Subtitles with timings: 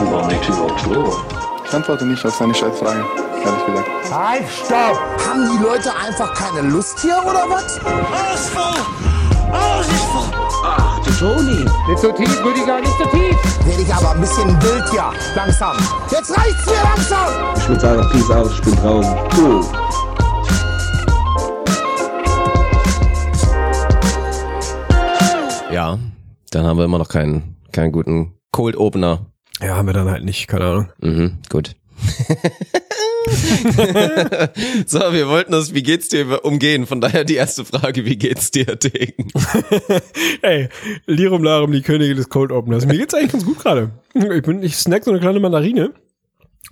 [0.00, 1.12] War nicht überhaupt klar.
[1.64, 3.04] Ich antworte nicht auf seine Scheißfrage,
[3.44, 3.88] ehrlich gesagt.
[4.10, 4.98] Halt, stopp!
[5.28, 7.78] Haben die Leute einfach keine Lust hier oder was?
[7.84, 8.80] Alles voll!
[9.52, 10.30] Alles ist voll!
[10.64, 11.64] Ach, du Toni.
[11.88, 13.36] Nicht so tief, Rüdiger, nicht so tief!
[13.66, 15.76] Werde ich aber ein bisschen wild hier, langsam.
[16.10, 17.28] Jetzt reicht's mir langsam!
[17.56, 19.16] Ich würde sagen, Peace out, ich bin draußen.
[19.36, 19.64] Cool.
[25.70, 25.98] Ja,
[26.50, 29.29] dann haben wir immer noch keinen, keinen guten Cold Opener.
[29.62, 30.88] Ja, haben wir dann halt nicht, keine Ahnung.
[31.00, 31.74] Mhm, gut.
[34.86, 36.86] so, wir wollten das, wie geht's dir umgehen?
[36.86, 39.30] Von daher die erste Frage, wie geht's dir, Degen?
[40.42, 40.68] Ey,
[41.06, 42.86] Lirum Larum, die Königin des Cold Openers.
[42.86, 43.90] Mir geht's eigentlich ganz gut gerade.
[44.14, 45.92] Ich bin, ich snack so eine kleine Mandarine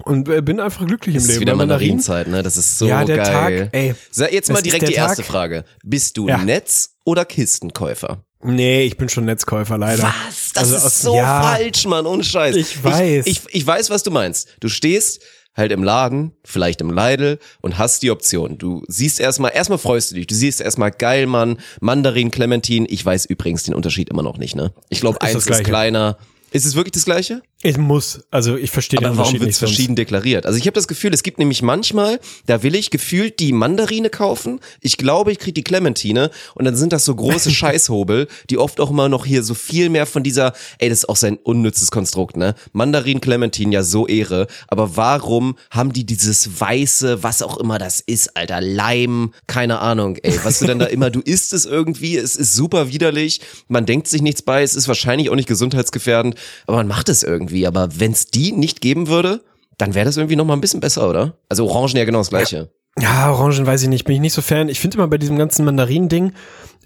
[0.05, 1.35] und äh, bin einfach glücklich im Es Leben.
[1.37, 2.43] ist wieder Mandarinzeit, ne?
[2.43, 3.27] Das ist so Ja, der geil.
[3.67, 3.95] Tag, ey.
[4.11, 5.27] So, jetzt mal Das direkt die erste Tag.
[5.31, 5.65] Frage.
[5.85, 6.39] Bist du Ja.
[6.39, 8.25] Netz- oder Kistenkäufer?
[8.43, 10.05] Nee, ich bin schon Netzkäufer, leider.
[10.05, 10.53] Was?
[10.55, 11.43] Das Also ist aus- so ja.
[11.43, 12.55] falsch, Mann, ohne Scheiß.
[12.57, 13.27] Ich weiß.
[13.27, 14.49] Ich, ich, ich weiß, was du meinst.
[14.61, 15.21] Du stehst
[15.57, 18.59] halt im Laden, vielleicht im Lidl und hast die Option.
[18.59, 20.29] Du siehst erstmal, erstmal freust du dich.
[20.29, 22.87] Du siehst erstmal geil, Mann, Mandarin, Clementin.
[22.89, 24.73] Ich weiß übrigens den Unterschied immer noch nicht, ne?
[24.89, 26.17] Ich glaube, eins ist kleiner.
[26.53, 27.43] Ist es wirklich das Gleiche?
[27.61, 30.47] Ich muss, also ich verstehe den Aber warum wird es verschieden deklariert?
[30.47, 34.11] Also ich habe das Gefühl, es gibt nämlich manchmal, da will ich gefühlt die Mandarine
[34.11, 34.61] kaufen.
[34.81, 38.79] Ich glaube, ich krieg die Clementine und dann sind das so große Scheißhobel, die oft
[38.79, 41.91] auch immer noch hier so viel mehr von dieser, ey, das ist auch sein unnützes
[41.91, 42.55] Konstrukt, ne?
[42.73, 44.47] Mandarin, Clementine, ja so Ehre.
[44.69, 50.17] Aber warum haben die dieses weiße, was auch immer das ist, Alter, Leim, keine Ahnung,
[50.23, 53.85] ey, was du denn da immer, du isst es irgendwie, es ist super widerlich, man
[53.85, 56.37] denkt sich nichts bei, es ist wahrscheinlich auch nicht gesundheitsgefährdend,
[56.69, 57.48] aber man macht es irgendwie.
[57.67, 59.43] Aber wenn es die nicht geben würde,
[59.79, 61.39] dann wäre das irgendwie noch mal ein bisschen besser, oder?
[61.49, 62.71] Also Orangen ja genau das gleiche.
[62.99, 64.69] Ja, Orangen weiß ich nicht, bin ich nicht so fan.
[64.69, 66.33] Ich finde immer bei diesem ganzen Mandarinen-Ding,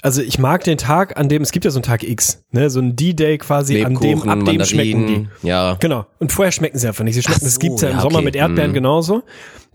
[0.02, 2.68] also ich mag den Tag, an dem, es gibt ja so einen Tag X, ne,
[2.70, 5.46] so ein D-Day quasi, an dem, ab dem schmecken die.
[5.46, 5.76] Ja.
[5.80, 6.06] Genau.
[6.18, 7.14] Und vorher schmecken sie einfach nicht.
[7.14, 8.24] Sie schmecken, Ach das so, gibt's ja im ja, Sommer okay.
[8.24, 8.74] mit Erdbeeren Mhm.
[8.74, 9.22] genauso.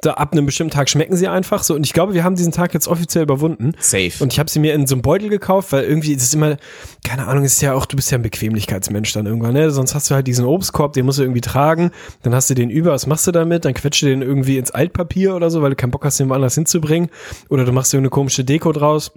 [0.01, 1.73] Da ab einem bestimmten Tag schmecken sie einfach so.
[1.73, 3.71] Und ich glaube, wir haben diesen Tag jetzt offiziell überwunden.
[3.79, 4.11] Safe.
[4.19, 6.57] Und ich habe sie mir in so einem Beutel gekauft, weil irgendwie ist es immer,
[7.03, 9.71] keine Ahnung, ist ja auch, du bist ja ein Bequemlichkeitsmensch dann irgendwann, ne?
[9.71, 11.89] Sonst hast du halt diesen Obstkorb, den musst du irgendwie tragen,
[12.21, 13.65] dann hast du den über, was machst du damit?
[13.65, 16.29] Dann quetscht du den irgendwie ins Altpapier oder so, weil du keinen Bock hast, den
[16.29, 17.09] woanders hinzubringen.
[17.49, 19.11] Oder du machst irgendeine komische Deko draus.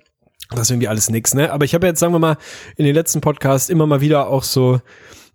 [0.51, 1.53] Das ist irgendwie alles nix, ne?
[1.53, 2.37] Aber ich habe jetzt, sagen wir mal,
[2.77, 4.81] in den letzten Podcasts immer mal wieder auch so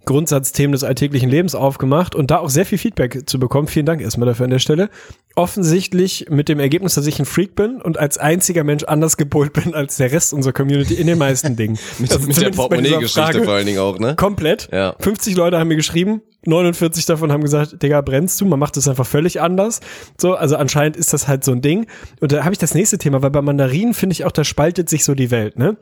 [0.06, 3.68] Grundsatzthemen des alltäglichen Lebens aufgemacht und da auch sehr viel Feedback zu bekommen.
[3.68, 4.90] Vielen Dank erstmal dafür an der Stelle.
[5.36, 9.54] Offensichtlich mit dem Ergebnis, dass ich ein Freak bin und als einziger Mensch anders gepolt
[9.54, 11.78] bin als der Rest unserer Community in den meisten Dingen.
[12.00, 14.16] Mit, Also mit der Portemonnaie-Geschichte vor allen Dingen auch, ne?
[14.16, 14.70] Komplett.
[14.72, 14.96] Ja.
[15.00, 18.88] 50 Leute haben mir geschrieben, 49 davon haben gesagt, Digga, brennst du, man macht das
[18.88, 19.82] einfach völlig anders.
[20.20, 21.88] So, also anscheinend ist das halt so ein Ding.
[22.22, 24.90] Und da habe ich das nächste Thema, weil bei Mandarinen finde ich auch, da spaltet
[24.90, 25.78] sich so die Welt, ne?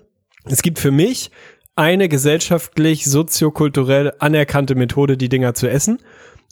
[0.45, 1.31] Es gibt für mich
[1.75, 5.99] eine gesellschaftlich, soziokulturell anerkannte Methode, die Dinger zu essen.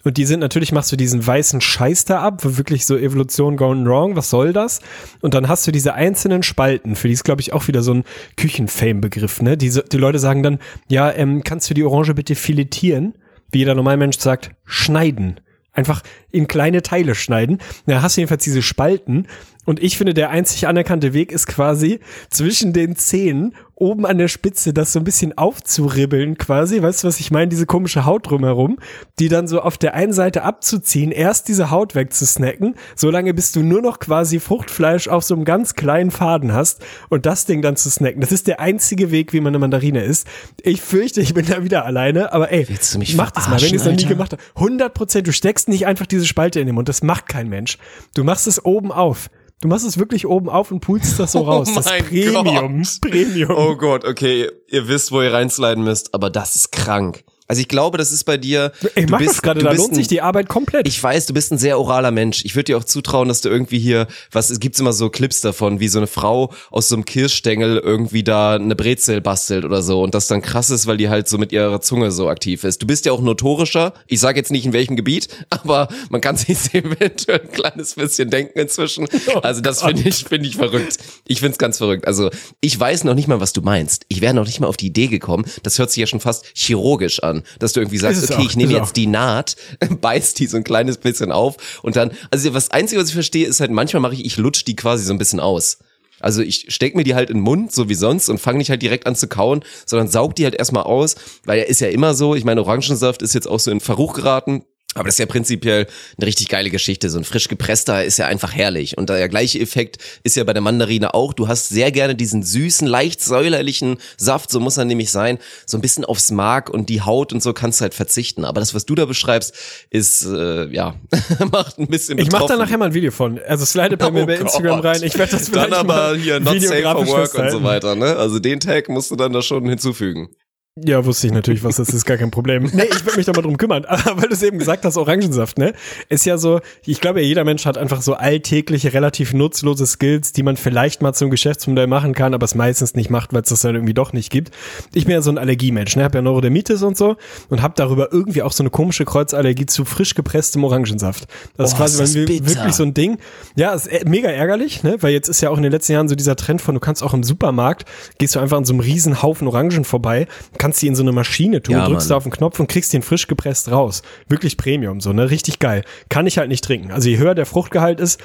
[0.03, 3.55] Und die sind natürlich, machst du diesen weißen Scheiß da ab, wo wirklich so Evolution
[3.55, 4.81] gone wrong, was soll das?
[5.21, 7.93] Und dann hast du diese einzelnen Spalten, für die ist, glaube ich, auch wieder so
[7.93, 8.03] ein
[8.35, 9.57] Küchenfame-Begriff, ne?
[9.57, 13.13] Die, die Leute sagen dann, ja, ähm, kannst du die Orange bitte filetieren?
[13.51, 15.39] Wie jeder Normalmensch sagt, schneiden.
[15.73, 16.01] Einfach
[16.31, 17.59] in kleine Teile schneiden.
[17.85, 19.27] Da hast du jedenfalls diese Spalten.
[19.65, 21.99] Und ich finde, der einzig anerkannte Weg ist quasi
[22.29, 26.81] zwischen den Zähnen oben an der Spitze das so ein bisschen aufzuribbeln quasi.
[26.81, 27.49] Weißt du, was ich meine?
[27.49, 28.77] Diese komische Haut drumherum,
[29.17, 33.61] die dann so auf der einen Seite abzuziehen, erst diese Haut wegzusnacken, solange bis du
[33.61, 37.75] nur noch quasi Fruchtfleisch auf so einem ganz kleinen Faden hast und das Ding dann
[37.75, 38.21] zu snacken.
[38.21, 40.27] Das ist der einzige Weg, wie man eine Mandarine isst.
[40.61, 43.59] Ich fürchte, ich bin da wieder alleine, aber ey, Willst du mich mach das mal,
[43.59, 44.43] wenn ihr es noch nie gemacht habt.
[44.55, 47.79] 100 Prozent, du steckst nicht einfach diese Spalte in den Mund, das macht kein Mensch.
[48.13, 49.29] Du machst es oben auf.
[49.61, 51.71] Du machst es wirklich oben auf und pulst das so raus.
[51.75, 52.81] das Oh mein Premium.
[52.81, 53.11] Gott.
[53.11, 53.51] Premium.
[53.55, 57.23] Oh Gott, okay, ihr wisst, wo ihr reinsliden müsst, aber das ist krank.
[57.51, 58.71] Also ich glaube, das ist bei dir.
[58.95, 60.87] Ey, du mach bist, das gerade, da lohnt ein- sich die Arbeit komplett.
[60.87, 62.45] Ich weiß, du bist ein sehr oraler Mensch.
[62.45, 65.41] Ich würde dir auch zutrauen, dass du irgendwie hier, was es gibt immer so Clips
[65.41, 69.81] davon, wie so eine Frau aus so einem Kirschstängel irgendwie da eine Brezel bastelt oder
[69.81, 72.63] so und das dann krass ist, weil die halt so mit ihrer Zunge so aktiv
[72.63, 72.81] ist.
[72.81, 73.93] Du bist ja auch notorischer.
[74.07, 78.29] Ich sage jetzt nicht in welchem Gebiet, aber man kann sich eventuell ein kleines bisschen
[78.29, 79.09] denken inzwischen.
[79.43, 80.99] Also das finde ich finde ich verrückt.
[81.27, 82.07] Ich finde es ganz verrückt.
[82.07, 82.29] Also
[82.61, 84.05] ich weiß noch nicht mal, was du meinst.
[84.07, 85.43] Ich wäre noch nicht mal auf die Idee gekommen.
[85.63, 88.55] Das hört sich ja schon fast chirurgisch an, dass du irgendwie sagst, okay, auch, ich
[88.55, 88.91] nehme jetzt auch.
[88.91, 89.55] die Naht,
[90.01, 93.47] beißt die so ein kleines bisschen auf und dann, also das Einzige, was ich verstehe,
[93.47, 95.79] ist halt, manchmal mache ich, ich lutsch die quasi so ein bisschen aus.
[96.21, 98.69] Also ich steck mir die halt in den Mund, so wie sonst, und fange nicht
[98.69, 101.15] halt direkt an zu kauen, sondern saug die halt erstmal aus,
[101.45, 104.13] weil er ist ja immer so, ich meine, Orangensaft ist jetzt auch so in Verruch
[104.13, 104.63] geraten.
[104.93, 107.09] Aber das ist ja prinzipiell eine richtig geile Geschichte.
[107.09, 108.97] So ein frisch gepresster ist ja einfach herrlich.
[108.97, 111.31] Und der gleiche Effekt ist ja bei der Mandarine auch.
[111.31, 115.37] Du hast sehr gerne diesen süßen, leicht säulerlichen Saft, so muss er nämlich sein.
[115.65, 118.43] So ein bisschen aufs Mark und die Haut und so kannst du halt verzichten.
[118.43, 119.55] Aber das, was du da beschreibst,
[119.91, 120.95] ist, äh, ja,
[121.51, 122.59] macht ein bisschen Ich mach da betroffen.
[122.59, 123.39] nachher mal ein Video von.
[123.47, 125.03] Also slide bei mir Oh bei Instagram rein.
[125.03, 127.95] Ich werde das Dann vielleicht aber mal hier not safe for work und so weiter,
[127.95, 128.17] ne?
[128.17, 130.35] Also den Tag musst du dann da schon hinzufügen.
[130.79, 132.63] Ja, wusste ich natürlich, was das ist, gar kein Problem.
[132.71, 133.83] Nee, ich würde mich da mal drum kümmern.
[133.89, 135.73] Aber weil du es eben gesagt hast, Orangensaft, ne?
[136.07, 140.31] Ist ja so, ich glaube, ja, jeder Mensch hat einfach so alltägliche, relativ nutzlose Skills,
[140.31, 143.49] die man vielleicht mal zum Geschäftsmodell machen kann, aber es meistens nicht macht, weil es
[143.49, 144.51] das dann irgendwie doch nicht gibt.
[144.93, 146.05] Ich bin ja so ein Allergiemensch, ne?
[146.05, 147.17] Hab ja Neurodermitis und so
[147.49, 151.25] und hab darüber irgendwie auch so eine komische Kreuzallergie zu frisch gepresstem Orangensaft.
[151.57, 153.17] Das ist Oh, quasi ist das wirklich so ein Ding.
[153.57, 154.95] Ja, ist äh, mega ärgerlich, ne?
[155.01, 157.03] Weil jetzt ist ja auch in den letzten Jahren so dieser Trend von, du kannst
[157.03, 157.83] auch im Supermarkt,
[158.19, 160.27] gehst du einfach an so einem riesen Haufen Orangen vorbei,
[160.61, 162.09] kannst die in so eine Maschine tun, Ja, drückst Mann.
[162.09, 164.03] da auf den Knopf und kriegst den frisch gepresst raus.
[164.27, 165.31] Wirklich Premium, so, ne?
[165.31, 165.83] Richtig geil.
[166.09, 166.91] Kann ich halt nicht trinken.
[166.91, 168.21] Also je höher der Fruchtgehalt ist,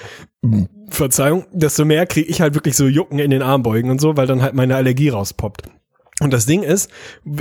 [0.91, 4.27] Verzeihung, desto mehr kriege ich halt wirklich so Jucken in den Armbeugen und so, weil
[4.27, 5.71] dann halt meine Allergie rauspoppt.
[6.21, 6.91] Und das Ding ist,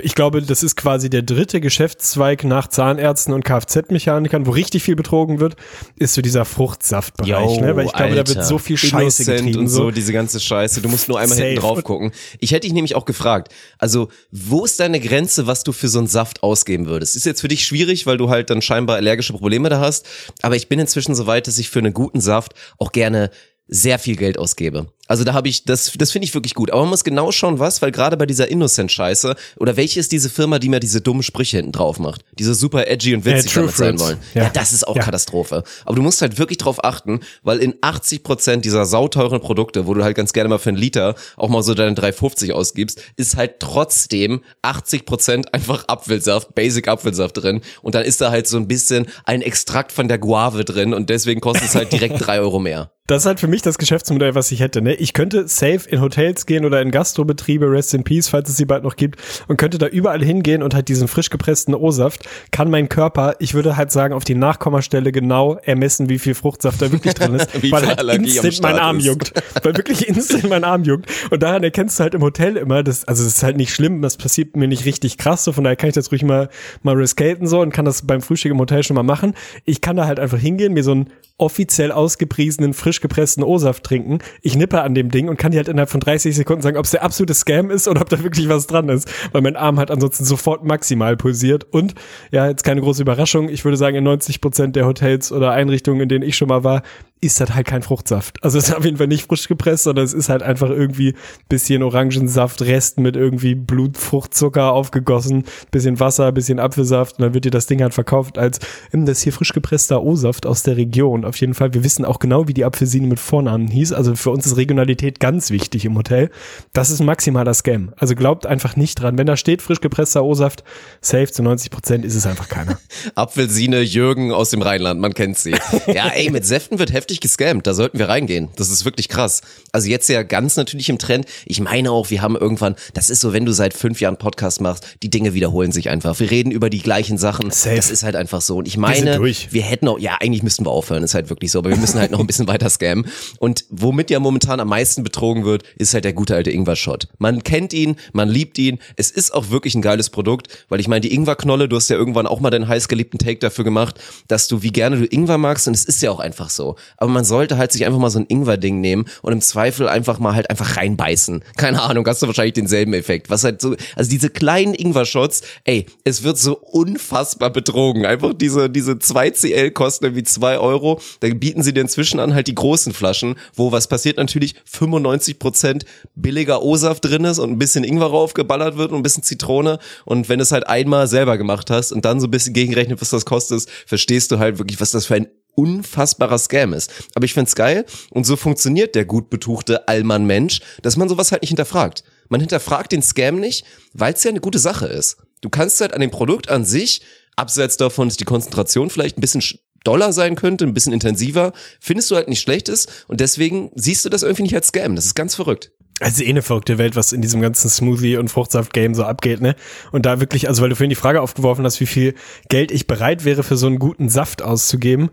[0.01, 4.97] ich glaube, das ist quasi der dritte Geschäftszweig nach Zahnärzten und Kfz-Mechanikern, wo richtig viel
[4.97, 5.55] betrogen wird,
[5.95, 7.73] ist so dieser Fruchtsaftbereich, ne?
[7.77, 9.59] Weil ich glaube, da wird so viel Scheiße Innocent getrieben.
[9.59, 9.91] und so, so.
[9.91, 10.81] diese ganze Scheiße.
[10.81, 11.47] Du musst nur einmal Safe.
[11.47, 12.11] hinten drauf gucken.
[12.41, 15.99] Ich hätte dich nämlich auch gefragt, also wo ist deine Grenze, was du für so
[15.99, 17.15] einen Saft ausgeben würdest?
[17.15, 20.05] Ist jetzt für dich schwierig, weil du halt dann scheinbar allergische Probleme da hast,
[20.41, 23.31] aber ich bin inzwischen so weit, dass ich für einen guten Saft auch gerne
[23.67, 24.87] sehr viel Geld ausgebe.
[25.07, 26.71] Also da habe ich, das, das finde ich wirklich gut.
[26.71, 30.31] Aber man muss genau schauen, was, weil gerade bei dieser Innocent-Scheiße, oder welche ist diese
[30.31, 32.21] Firma, die mir diese dummen Sprüche hinten drauf macht?
[32.39, 34.17] Diese super edgy und witzig True damit sein wollen.
[34.33, 34.43] Ja.
[34.43, 34.49] Ja.
[34.49, 35.03] das ist auch Ja.
[35.03, 35.63] Katastrophe.
[35.85, 39.93] Aber du musst halt wirklich drauf achten, weil in 80 Prozent dieser sauteuren Produkte, wo
[39.93, 43.35] du halt ganz gerne mal für einen Liter auch mal so deine 3,50 ausgibst, ist
[43.35, 47.61] halt trotzdem 80 Prozent einfach Apfelsaft, Basic Apfelsaft drin.
[47.83, 51.11] Und dann ist da halt so ein bisschen ein Extrakt von der Guave drin und
[51.11, 52.91] deswegen kostet es halt direkt drei Euro mehr.
[53.07, 54.81] Das ist halt für mich das Geschäftsmodell, was ich hätte.
[54.81, 54.95] Ne?
[54.95, 58.65] Ich könnte safe in Hotels gehen oder in Gastrobetriebe, Rest in Peace, falls es sie
[58.65, 62.71] bald noch gibt, und könnte da überall hingehen und halt diesen frisch gepressten O-Saft, kann
[62.71, 66.91] mein Körper, ich würde halt sagen, auf die Nachkommastelle genau ermessen, wie viel Fruchtsaft da
[66.91, 69.05] wirklich drin ist, weil halt Allergie instant mein Arm ist.
[69.05, 69.33] juckt.
[69.61, 71.07] Weil wirklich instant mein Arm juckt.
[71.29, 74.01] Und daran erkennst du halt im Hotel immer, das, also das ist halt nicht schlimm,
[74.01, 76.49] das passiert mir nicht richtig krass, so von daher kann ich das ruhig mal,
[76.81, 79.35] mal riskaten so und kann das beim Frühstück im Hotel schon mal machen.
[79.63, 84.19] Ich kann da halt einfach hingehen, mir so einen offiziell ausgepriesenen, frisch gepressten O-Saft trinken.
[84.41, 86.85] Ich nippe an dem Ding und kann dir halt innerhalb von 30 Sekunden sagen, ob
[86.85, 89.77] es der absolute Scam ist oder ob da wirklich was dran ist, weil mein Arm
[89.77, 91.65] halt ansonsten sofort maximal pulsiert.
[91.71, 91.95] Und
[92.31, 93.49] ja, jetzt keine große Überraschung.
[93.49, 96.63] Ich würde sagen, in 90 Prozent der Hotels oder Einrichtungen, in denen ich schon mal
[96.63, 96.83] war,
[97.25, 98.43] ist das halt kein Fruchtsaft.
[98.43, 101.13] Also es ist auf jeden Fall nicht frisch gepresst, sondern es ist halt einfach irgendwie
[101.49, 107.51] bisschen Orangensaft, Rest mit irgendwie Blutfruchtzucker aufgegossen, bisschen Wasser, bisschen Apfelsaft und dann wird dir
[107.51, 108.59] das Ding halt verkauft als
[108.91, 111.25] "Hm, das hier frisch gepresster O-Saft aus der Region.
[111.25, 113.93] Auf jeden Fall, wir wissen auch genau, wie die Apfelsine mit Vornamen hieß.
[113.93, 116.29] Also für uns ist Regionalität ganz wichtig im Hotel.
[116.73, 117.93] Das ist ein maximaler Scam.
[117.97, 119.17] Also glaubt einfach nicht dran.
[119.17, 120.63] Wenn da steht frisch gepresster O-Saft,
[121.01, 122.77] safe zu 90 Prozent ist es einfach keiner.
[123.15, 125.55] Apfelsine Jürgen aus dem Rheinland, man kennt sie.
[125.87, 128.49] Ja, ey, mit Säften wird heftig gescammt, da sollten wir reingehen.
[128.55, 129.41] Das ist wirklich krass.
[129.71, 131.25] Also jetzt ja ganz natürlich im Trend.
[131.45, 134.61] Ich meine auch, wir haben irgendwann, das ist so, wenn du seit fünf Jahren Podcast
[134.61, 136.19] machst, die Dinge wiederholen sich einfach.
[136.19, 137.51] Wir reden über die gleichen Sachen.
[137.51, 137.75] Safe.
[137.75, 138.57] Das ist halt einfach so.
[138.57, 139.49] Und ich meine, durch.
[139.51, 141.99] wir hätten auch, ja, eigentlich müssten wir aufhören, ist halt wirklich so, aber wir müssen
[141.99, 143.07] halt noch ein bisschen weiter scammen.
[143.39, 147.07] Und womit ja momentan am meisten betrogen wird, ist halt der gute alte Ingwer-Shot.
[147.17, 148.79] Man kennt ihn, man liebt ihn.
[148.95, 151.95] Es ist auch wirklich ein geiles Produkt, weil ich meine, die Ingwer-Knolle, du hast ja
[151.95, 155.67] irgendwann auch mal deinen heißgeliebten Take dafür gemacht, dass du, wie gerne du Ingwer magst
[155.67, 156.75] und es ist ja auch einfach so.
[156.97, 160.19] Aber man sollte halt sich einfach mal so ein Ingwer-Ding nehmen und im Zweifel einfach
[160.19, 161.43] mal halt einfach reinbeißen.
[161.57, 163.29] Keine Ahnung, hast du wahrscheinlich denselben Effekt.
[163.29, 168.05] Was halt so, also diese kleinen Ingwer-Shots, ey, es wird so unfassbar betrogen.
[168.05, 170.99] Einfach diese, diese 2 CL kosten irgendwie 2 Euro.
[171.19, 175.83] Da bieten sie dir inzwischen an halt die großen Flaschen, wo was passiert natürlich 95%
[176.15, 179.79] billiger O-Saft drin ist und ein bisschen Ingwer raufgeballert wird und ein bisschen Zitrone.
[180.05, 183.01] Und wenn du es halt einmal selber gemacht hast und dann so ein bisschen gegenrechnet,
[183.01, 186.91] was das kostet, verstehst du halt wirklich, was das für ein unfassbarer Scam ist.
[187.15, 191.41] Aber ich find's geil und so funktioniert der gut betuchte Allmann-Mensch, dass man sowas halt
[191.41, 192.03] nicht hinterfragt.
[192.29, 195.17] Man hinterfragt den Scam nicht, weil es ja eine gute Sache ist.
[195.41, 197.01] Du kannst halt an dem Produkt an sich,
[197.35, 201.53] abseits davon, dass die Konzentration vielleicht ein bisschen sch- doller sein könnte, ein bisschen intensiver,
[201.79, 204.95] findest du halt nicht schlecht ist und deswegen siehst du das irgendwie nicht als Scam.
[204.95, 205.71] Das ist ganz verrückt.
[206.01, 209.55] Ist eh eine verrückte Welt, was in diesem ganzen Smoothie- und Fruchtsaft-Game so abgeht, ne?
[209.93, 212.15] Und da wirklich, also weil du vorhin die Frage aufgeworfen hast, wie viel
[212.49, 215.09] Geld ich bereit wäre, für so einen guten Saft auszugeben.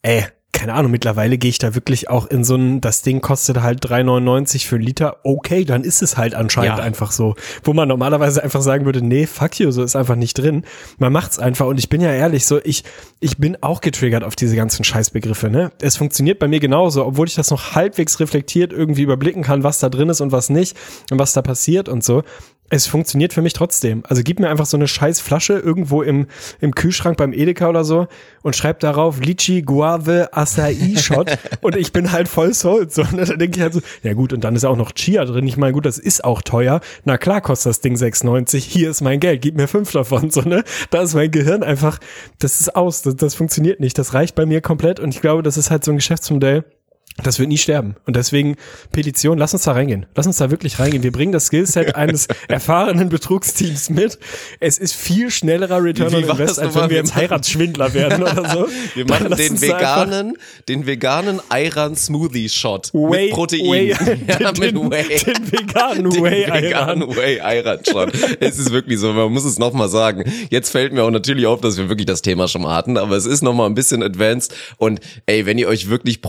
[0.00, 3.60] Ey, keine Ahnung, mittlerweile gehe ich da wirklich auch in so ein, das Ding kostet
[3.60, 5.18] halt 3,99 für einen Liter.
[5.24, 6.84] Okay, dann ist es halt anscheinend Ja.
[6.84, 7.34] einfach so.
[7.62, 10.64] Wo man normalerweise einfach sagen würde, nee, fuck you, so ist einfach nicht drin.
[10.98, 12.84] Man macht's einfach und ich bin ja ehrlich, so ich,
[13.20, 15.72] ich bin auch getriggert auf diese ganzen Scheißbegriffe, ne?
[15.82, 19.80] Es funktioniert bei mir genauso, obwohl ich das noch halbwegs reflektiert irgendwie überblicken kann, was
[19.80, 20.76] da drin ist und was nicht
[21.10, 22.22] und was da passiert und so.
[22.70, 24.02] Es funktioniert für mich trotzdem.
[24.08, 26.26] Also gib mir einfach so eine scheiß Flasche irgendwo im,
[26.60, 28.08] im Kühlschrank beim Edeka oder so
[28.42, 31.30] und schreib darauf Litchi Guave Acai Shot
[31.60, 32.92] und ich bin halt voll sold.
[32.92, 35.24] So, und dann denke ich halt so, ja gut, und dann ist auch noch Chia
[35.26, 35.46] drin.
[35.46, 36.80] Ich meine, gut, das ist auch teuer.
[37.04, 38.58] Na klar kostet das Ding 6,90.
[38.58, 40.30] Hier ist mein Geld, gib mir fünf davon.
[40.30, 40.64] So, ne?
[40.90, 41.98] Da ist mein Gehirn einfach,
[42.38, 43.98] das ist aus, das, das funktioniert nicht.
[43.98, 46.64] Das reicht bei mir komplett und ich glaube, das ist halt so ein Geschäftsmodell.
[47.22, 47.94] Das wird nie sterben.
[48.06, 48.56] Und deswegen,
[48.90, 50.06] Petition, lass uns da reingehen.
[50.16, 51.04] Lass uns da wirklich reingehen.
[51.04, 54.18] Wir bringen das Skillset eines erfahrenen Betrugsteams mit.
[54.58, 58.50] Es ist viel schnellerer Return Wie on Invest, als wenn wir jetzt Heiratsschwindler werden oder
[58.50, 58.68] so.
[58.94, 60.36] Wir machen den veganen,
[60.68, 63.70] den veganen Ayran Smoothie Shot Whey, mit Protein.
[63.70, 63.88] Whey,
[64.28, 65.18] ja, den, mit Whey.
[65.18, 67.16] den veganen Whey veganen Ayran.
[67.16, 68.12] Whey Ayran Shot.
[68.40, 70.24] es ist wirklich so, man muss es nochmal sagen.
[70.50, 73.16] Jetzt fällt mir auch natürlich auf, dass wir wirklich das Thema schon mal hatten, aber
[73.16, 76.20] es ist nochmal ein bisschen advanced und ey, wenn ihr euch wirklich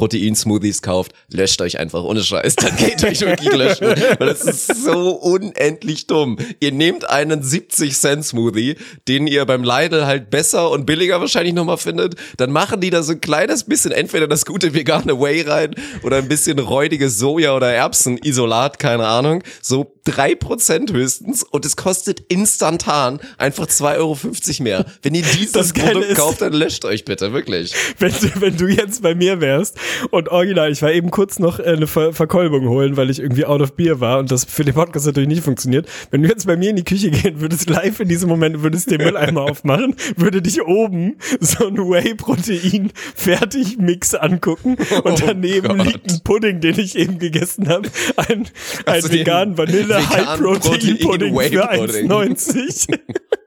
[0.76, 2.56] Protein-Smoothies kauft, löscht euch einfach ohne Scheiß.
[2.56, 3.88] Dann geht euch wirklich löschen,
[4.20, 6.38] weil das ist so unendlich dumm.
[6.60, 8.76] Ihr nehmt einen 70 Cent Smoothie,
[9.08, 13.04] den ihr beim Lidl halt besser und billiger wahrscheinlich nochmal findet, dann machen die da
[13.04, 17.56] so ein kleines bisschen entweder das gute vegane Whey rein oder ein bisschen räudiges Soja
[17.56, 24.64] oder Erbsenisolat, keine Ahnung, so drei Prozent höchstens und es kostet instantan einfach 2,50 Euro
[24.64, 24.86] mehr.
[25.02, 27.74] Wenn ihr dieses Produkt kauft, dann löscht euch bitte, wirklich.
[28.00, 29.78] wenn du, wenn du jetzt bei mir wärst
[30.12, 33.46] und original, ich war eben kurz noch äh, eine Ver Verkolbung holen, weil ich irgendwie
[33.46, 35.88] out of beer war und das für den Podcast natürlich nicht funktioniert.
[36.12, 38.90] Wenn du jetzt bei mir in die Küche gehen würdest, live in diesem Moment, würdest
[38.92, 46.22] den Mülleimer aufmachen, würde dich oben so ein Whey-Protein-Fertig-Mix angucken und daneben Oh liegt ein
[46.24, 47.90] Pudding, den ich eben gegessen habe.
[48.16, 48.48] Ein,
[48.86, 52.10] ein veganen Vanille-High-Protein-Pudding für Whey-Pudding?
[52.12, 53.00] 1,90.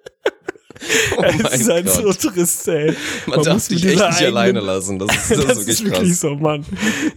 [1.17, 2.95] Oh es ist halt so trist, ey.
[3.27, 4.99] Man, darf muss mit dich echt nicht eigenen- alleine lassen.
[4.99, 6.21] Das ist, das das ist wirklich krass.
[6.21, 6.65] so, Mann.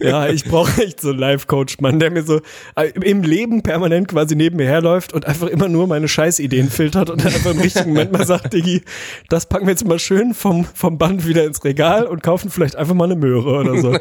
[0.00, 2.40] Ja, ich brauche echt so einen Life-Coach, Mann, der mir so
[2.76, 7.10] äh, im Leben permanent quasi neben mir herläuft und einfach immer nur meine Scheißideen filtert
[7.10, 8.82] und dann einfach im richtigen Moment mal sagt, Diggi,
[9.28, 12.76] das packen wir jetzt mal schön vom, vom Band wieder ins Regal und kaufen vielleicht
[12.76, 13.96] einfach mal eine Möhre oder so.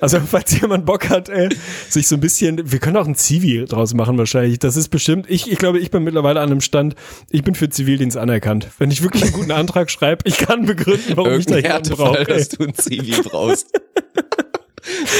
[0.00, 1.48] Also, falls jemand Bock hat, ey,
[1.88, 4.58] sich so ein bisschen, wir können auch ein Zivi draus machen wahrscheinlich.
[4.58, 6.94] Das ist bestimmt, ich, ich glaube, ich bin mittlerweile an einem Stand,
[7.30, 8.68] ich bin für Zivildienst anerkannt.
[8.78, 11.96] Wenn ich wirklich einen guten Antrag schreibe, ich kann begründen, warum ich da Irgendein jemanden
[11.96, 12.24] brauche.
[12.24, 13.68] dass du ein Zivi brauchst.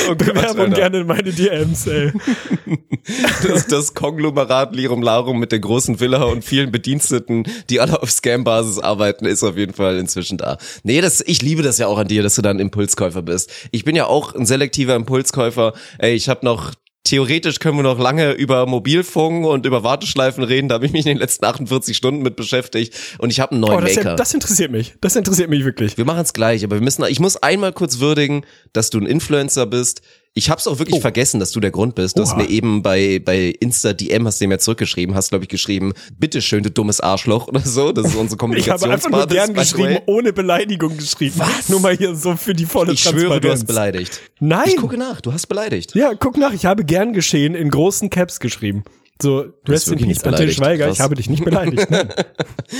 [0.06, 0.76] Oh Gott, Bewerbung Alter.
[0.76, 2.12] gerne in meine DMs, ey.
[3.46, 8.10] Das, das Konglomerat Lirum Larum mit der großen Villa und vielen Bediensteten, die alle auf
[8.10, 10.56] Scam-Basis arbeiten, ist auf jeden Fall inzwischen da.
[10.84, 13.50] Nee, das, ich liebe das ja auch an dir, dass du dann Impulskäufer bist.
[13.70, 15.72] Ich bin ja auch ein selektiver Impulskäufer.
[15.98, 16.72] Ey, ich habe noch
[17.08, 20.68] Theoretisch können wir noch lange über Mobilfunk und über Warteschleifen reden.
[20.68, 22.94] Da habe ich mich in den letzten 48 Stunden mit beschäftigt.
[23.16, 24.14] Und ich habe einen neuen Oh, das, Maker.
[24.14, 24.94] das interessiert mich.
[25.00, 25.96] Das interessiert mich wirklich.
[25.96, 27.02] Wir machen es gleich, aber wir müssen.
[27.08, 30.02] Ich muss einmal kurz würdigen, dass du ein Influencer bist.
[30.34, 32.16] Ich hab's auch wirklich vergessen, dass du der Grund bist.
[32.16, 32.34] Du hast Oh.
[32.36, 32.42] Oha.
[32.44, 36.62] mir eben bei bei Insta DM hast du mir zurückgeschrieben, hast glaube ich geschrieben, bitteschön,
[36.62, 37.90] du dummes Arschloch oder so.
[37.92, 39.28] Das ist unsere Ich habe einfach nur Kommunikationsbasis.
[39.34, 40.02] gern geschrieben, way.
[40.06, 41.34] ohne Beleidigung geschrieben.
[41.38, 41.68] Was?
[41.68, 43.64] Nur mal hier so für die volle Ich schwöre, du hast Transparenz.
[43.64, 44.20] beleidigt.
[44.38, 44.68] Nein.
[44.68, 45.94] Ich gucke nach, du hast beleidigt.
[45.96, 48.84] Ja, guck nach, ich habe gern geschehen in großen Caps geschrieben.
[49.20, 50.58] So, Rest in wirklich Peace, nicht Antje beleidigt.
[50.58, 50.96] Schweiger, Krass.
[50.96, 51.90] ich habe dich nicht beleidigt.
[51.90, 52.08] Nein.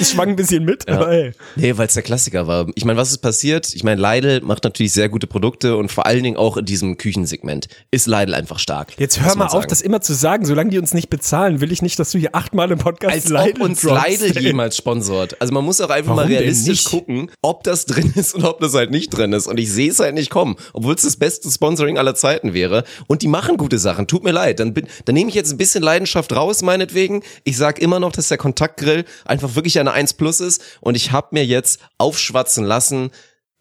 [0.01, 1.33] Es schwang ein bisschen mit, aber ey.
[1.57, 2.67] Nee, weil es der Klassiker war.
[2.77, 3.75] Ich meine, was ist passiert?
[3.75, 6.97] Ich meine, Lidl macht natürlich sehr gute Produkte und vor allen Dingen auch in diesem
[6.97, 8.93] Küchensegment ist Lidl einfach stark.
[8.99, 9.67] Jetzt hör mal auf, sagen.
[9.69, 10.45] das immer zu sagen.
[10.45, 13.29] Solange die uns nicht bezahlen, will ich nicht, dass du hier achtmal im Podcast als
[13.29, 14.43] Lidl ob uns droppst, Lidl ey.
[14.45, 15.41] jemals sponsort.
[15.41, 18.61] Also man muss auch einfach Warum mal realistisch gucken, ob das drin ist und ob
[18.61, 19.49] das halt nicht drin ist.
[19.49, 22.85] Und ich sehe es halt nicht kommen, obwohl es das beste Sponsoring aller Zeiten wäre.
[23.09, 24.07] Und die machen gute Sachen.
[24.07, 24.61] Tut mir leid.
[24.61, 27.23] Dann, bin, dann nehme ich jetzt ein bisschen Leidenschaft raus, meinetwegen.
[27.45, 30.63] Ich sag immer noch, dass der Kontaktgrill einfach wirklich eine 1 Plus ist.
[30.81, 33.11] Und ich habe mir jetzt aufschwatzen lassen,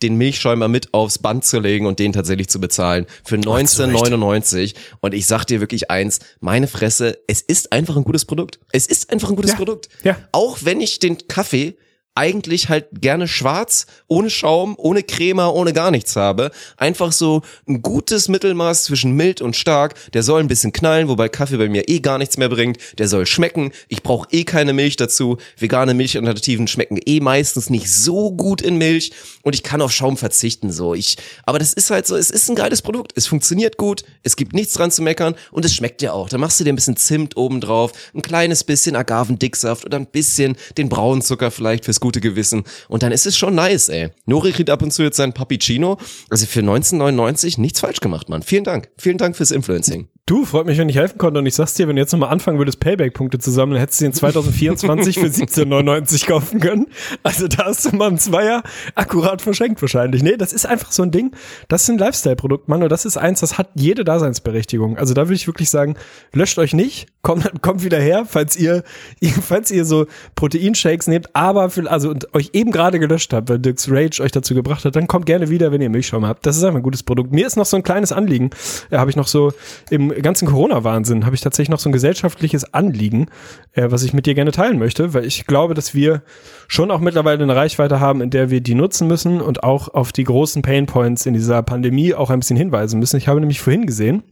[0.04, 5.14] den Milchschäumer mit aufs Band zu legen und den tatsächlich zu bezahlen für 1999 und
[5.14, 8.60] ich sag dir wirklich eins, meine Fresse, es ist einfach ein gutes Produkt.
[8.72, 9.58] Es ist einfach ein gutes Ja.
[9.58, 9.90] Produkt.
[10.04, 10.18] Ja.
[10.32, 11.78] Auch wenn ich den Kaffee
[12.18, 16.50] eigentlich halt gerne schwarz, ohne Schaum, ohne Crema, ohne gar nichts habe.
[16.76, 19.94] Einfach so ein gutes Mittelmaß zwischen mild und stark.
[20.14, 22.80] Der soll ein bisschen knallen, wobei Kaffee bei mir eh gar nichts mehr bringt.
[22.98, 23.72] Der soll schmecken.
[23.88, 25.38] Ich brauche eh keine Milch dazu.
[25.58, 29.12] Vegane Milchalternativen schmecken eh meistens nicht so gut in Milch
[29.44, 30.96] und ich kann auf Schaum verzichten so.
[30.96, 33.12] Ich, aber das ist halt so, es ist ein geiles Produkt.
[33.16, 36.30] Es funktioniert gut, es gibt nichts dran zu meckern und es schmeckt ja auch.
[36.30, 40.08] Da machst du dir ein bisschen Zimt oben drauf, ein kleines bisschen Agavendicksaft oder ein
[40.08, 42.64] bisschen den Braunzucker vielleicht fürs gute Gewissen.
[42.88, 44.12] Und dann ist es schon nice, ey.
[44.26, 45.98] Nori kriegt ab und zu jetzt sein Pappuccino.
[46.30, 48.44] Also für 1999 nichts falsch gemacht, Mann.
[48.44, 48.88] Vielen Dank.
[48.98, 50.08] Vielen Dank fürs Influencing.
[50.28, 51.40] Du, freut mich, wenn ich helfen konnte.
[51.40, 54.06] Und ich sag's dir, wenn du jetzt nochmal anfangen würdest, Payback-Punkte zu sammeln, hättest du
[54.08, 56.88] den 2024 für 17,99 kaufen können.
[57.24, 58.62] Also da hast du mal einen Zweier
[58.94, 60.24] akkurat verschenkt wahrscheinlich.
[60.24, 61.32] Nee, das ist einfach so ein Ding.
[61.70, 62.84] Das ist ein Lifestyle-Produkt, Mann.
[62.84, 64.98] Und das ist eins, das hat jede Daseinsberechtigung.
[64.98, 65.96] Also da würde ich wirklich sagen,
[66.34, 68.84] löscht euch nicht, kommt, kommt wieder her, falls ihr,
[69.42, 73.60] falls ihr so Proteinshakes nehmt, aber für, also und euch eben gerade gelöscht habt, weil
[73.60, 76.46] Dirks Rage euch dazu gebracht hat, dann kommt gerne wieder, wenn ihr Milchschaum habt.
[76.46, 77.32] Das ist einfach ein gutes Produkt.
[77.32, 78.50] Mir ist noch so ein kleines Anliegen.
[78.92, 79.54] Ja, habe ich noch so
[79.90, 83.28] im ganzen Corona-Wahnsinn habe ich tatsächlich noch so ein gesellschaftliches Anliegen,
[83.74, 86.24] äh, was ich mit dir gerne teilen möchte, weil ich glaube, dass wir
[86.68, 90.12] schon auch mittlerweile eine Reichweite haben, in der wir die nutzen müssen und auch auf
[90.12, 93.18] die großen Painpoints in dieser Pandemie auch ein bisschen hinweisen müssen.
[93.18, 94.24] Ich habe nämlich vorhin gesehen,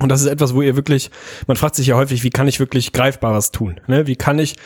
[0.00, 1.10] und das ist etwas, wo ihr wirklich,
[1.46, 3.80] man fragt sich ja häufig, wie kann ich wirklich Greifbares tun?
[3.86, 4.08] Ne?
[4.08, 4.56] Wie kann ich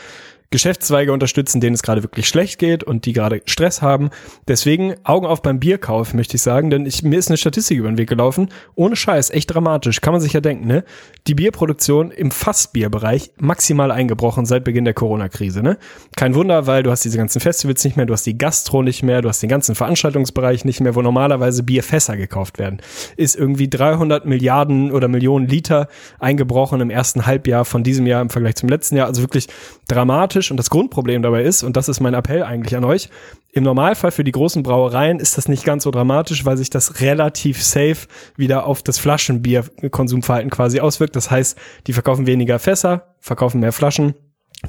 [0.51, 4.09] Geschäftszweige unterstützen, denen es gerade wirklich schlecht geht und die gerade Stress haben.
[4.47, 7.87] Deswegen Augen auf beim Bierkauf, möchte ich sagen, denn ich, mir ist eine Statistik über
[7.87, 8.49] den Weg gelaufen.
[8.73, 10.01] Ohne Scheiß, echt dramatisch.
[10.01, 10.83] Kann man sich ja denken, ne?
[11.27, 15.77] Die Bierproduktion im Fassbierbereich maximal eingebrochen seit Beginn der Corona-Krise, ne?
[16.15, 19.03] Kein Wunder, weil du hast diese ganzen Festivals nicht mehr, du hast die Gastro nicht
[19.03, 22.81] mehr, du hast den ganzen Veranstaltungsbereich nicht mehr, wo normalerweise Bierfässer gekauft werden.
[23.17, 28.31] Ist irgendwie 300 Milliarden oder Millionen Liter eingebrochen im ersten Halbjahr von diesem Jahr im
[28.31, 29.05] Vergleich zum letzten Jahr.
[29.05, 29.47] Also wirklich
[29.87, 33.09] dramatisch dramatisch und das Grundproblem dabei ist, und das ist mein Appell eigentlich an euch,
[33.51, 37.01] im Normalfall für die großen Brauereien ist das nicht ganz so dramatisch, weil sich das
[37.01, 41.15] relativ safe wieder auf das Flaschenbierkonsumverhalten quasi auswirkt.
[41.15, 44.13] Das heißt, die verkaufen weniger Fässer, verkaufen mehr Flaschen,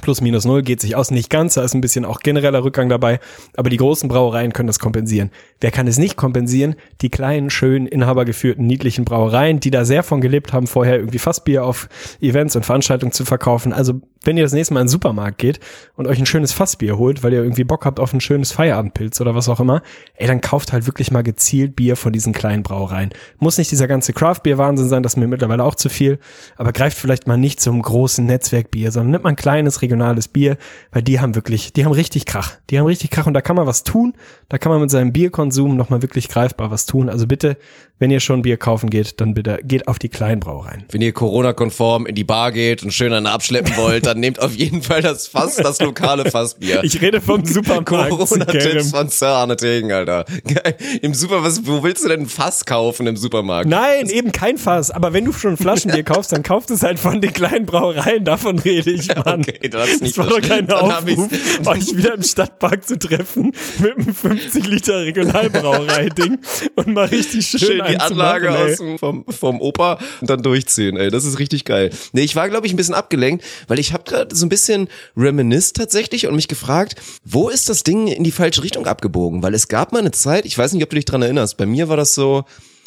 [0.00, 2.88] Plus minus null geht sich aus, nicht ganz, da ist ein bisschen auch genereller Rückgang
[2.88, 3.18] dabei,
[3.56, 5.32] aber die großen Brauereien können das kompensieren.
[5.60, 6.76] Wer kann es nicht kompensieren?
[7.00, 11.64] Die kleinen, schönen, inhabergeführten, niedlichen Brauereien, die da sehr von gelebt haben, vorher irgendwie Fassbier
[11.64, 11.88] auf
[12.20, 13.72] Events und Veranstaltungen zu verkaufen.
[13.72, 15.60] Also wenn ihr das nächste Mal in den Supermarkt geht
[15.96, 19.20] und euch ein schönes Fassbier holt, weil ihr irgendwie Bock habt auf ein schönes Feierabendpilz
[19.20, 19.82] oder was auch immer,
[20.14, 23.10] ey, dann kauft halt wirklich mal gezielt Bier von diesen kleinen Brauereien.
[23.38, 26.18] Muss nicht dieser ganze Craft-Bier-Wahnsinn sein, das ist mir mittlerweile auch zu viel,
[26.56, 30.58] aber greift vielleicht mal nicht zum großen Netzwerkbier, sondern nimmt mal ein kleines regionales Bier,
[30.92, 32.56] weil die haben wirklich, die haben richtig Krach.
[32.68, 34.14] Die haben richtig Krach und da kann man was tun,
[34.48, 37.08] da kann man mit seinem Bierkonsum nochmal wirklich greifbar was tun.
[37.08, 37.56] Also bitte,
[38.00, 40.84] wenn ihr schon Bier kaufen geht, dann bitte geht auf die kleinen Brauereien.
[40.90, 44.54] Wenn ihr Corona-konform in die Bar geht und schön einen abschleppen wollt, dann nehmt auf
[44.54, 46.82] jeden Fall das Fass, das lokale Fassbier.
[46.82, 48.10] Ich rede vom Supermarkt.
[48.10, 50.24] Corona-Tipps von Sir Arne Tegen, Alter.
[51.02, 53.68] Im Super, was, wo willst du denn ein Fass kaufen im Supermarkt?
[53.68, 54.90] Nein, eben kein Fass.
[54.90, 58.24] Aber wenn du schon Flaschenbier kaufst, dann kauft es halt von den kleinen Brauereien.
[58.24, 59.40] Davon rede ich, Mann.
[59.40, 61.28] Okay, du hast nicht das war doch kein Aufruf,
[61.66, 66.38] euch wieder im Stadtpark zu treffen mit einem 50 Liter Regionalbrauerei-Ding
[66.76, 70.42] und mal richtig schön, schön die Anlage machen, aus dem, vom, vom Opa und dann
[70.42, 71.10] durchziehen, ey.
[71.10, 71.90] Das ist richtig geil.
[72.12, 74.88] Nee, ich war, glaube ich, ein bisschen abgelenkt, weil ich habe gerade so ein bisschen
[75.16, 79.42] reminisced tatsächlich und mich gefragt, wo ist das Ding in die falsche Richtung abgebogen?
[79.42, 81.66] Weil es gab mal eine Zeit, ich weiß nicht, ob du dich dran erinnerst, bei
[81.66, 82.44] mir war das so,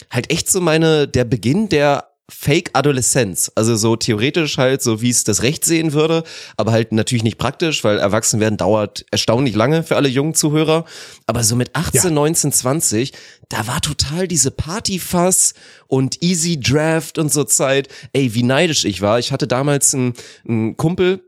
[0.10, 3.52] halt echt so meine, der Beginn der Fake-Adoleszenz.
[3.56, 6.24] Also so theoretisch halt, so wie es das Recht sehen würde,
[6.58, 10.86] aber halt natürlich nicht praktisch, weil erwachsen werden dauert erstaunlich lange für alle jungen Zuhörer.
[11.28, 12.10] Aber so mit 18, Ja.
[12.10, 13.14] 19, 20,
[13.50, 15.54] da war total diese Partyfass
[15.88, 17.88] und Easy Draft und so Zeit.
[18.14, 19.20] Ey, wie neidisch ich war.
[19.20, 20.14] Ich hatte damals einen,
[20.48, 21.22] einen Kumpel,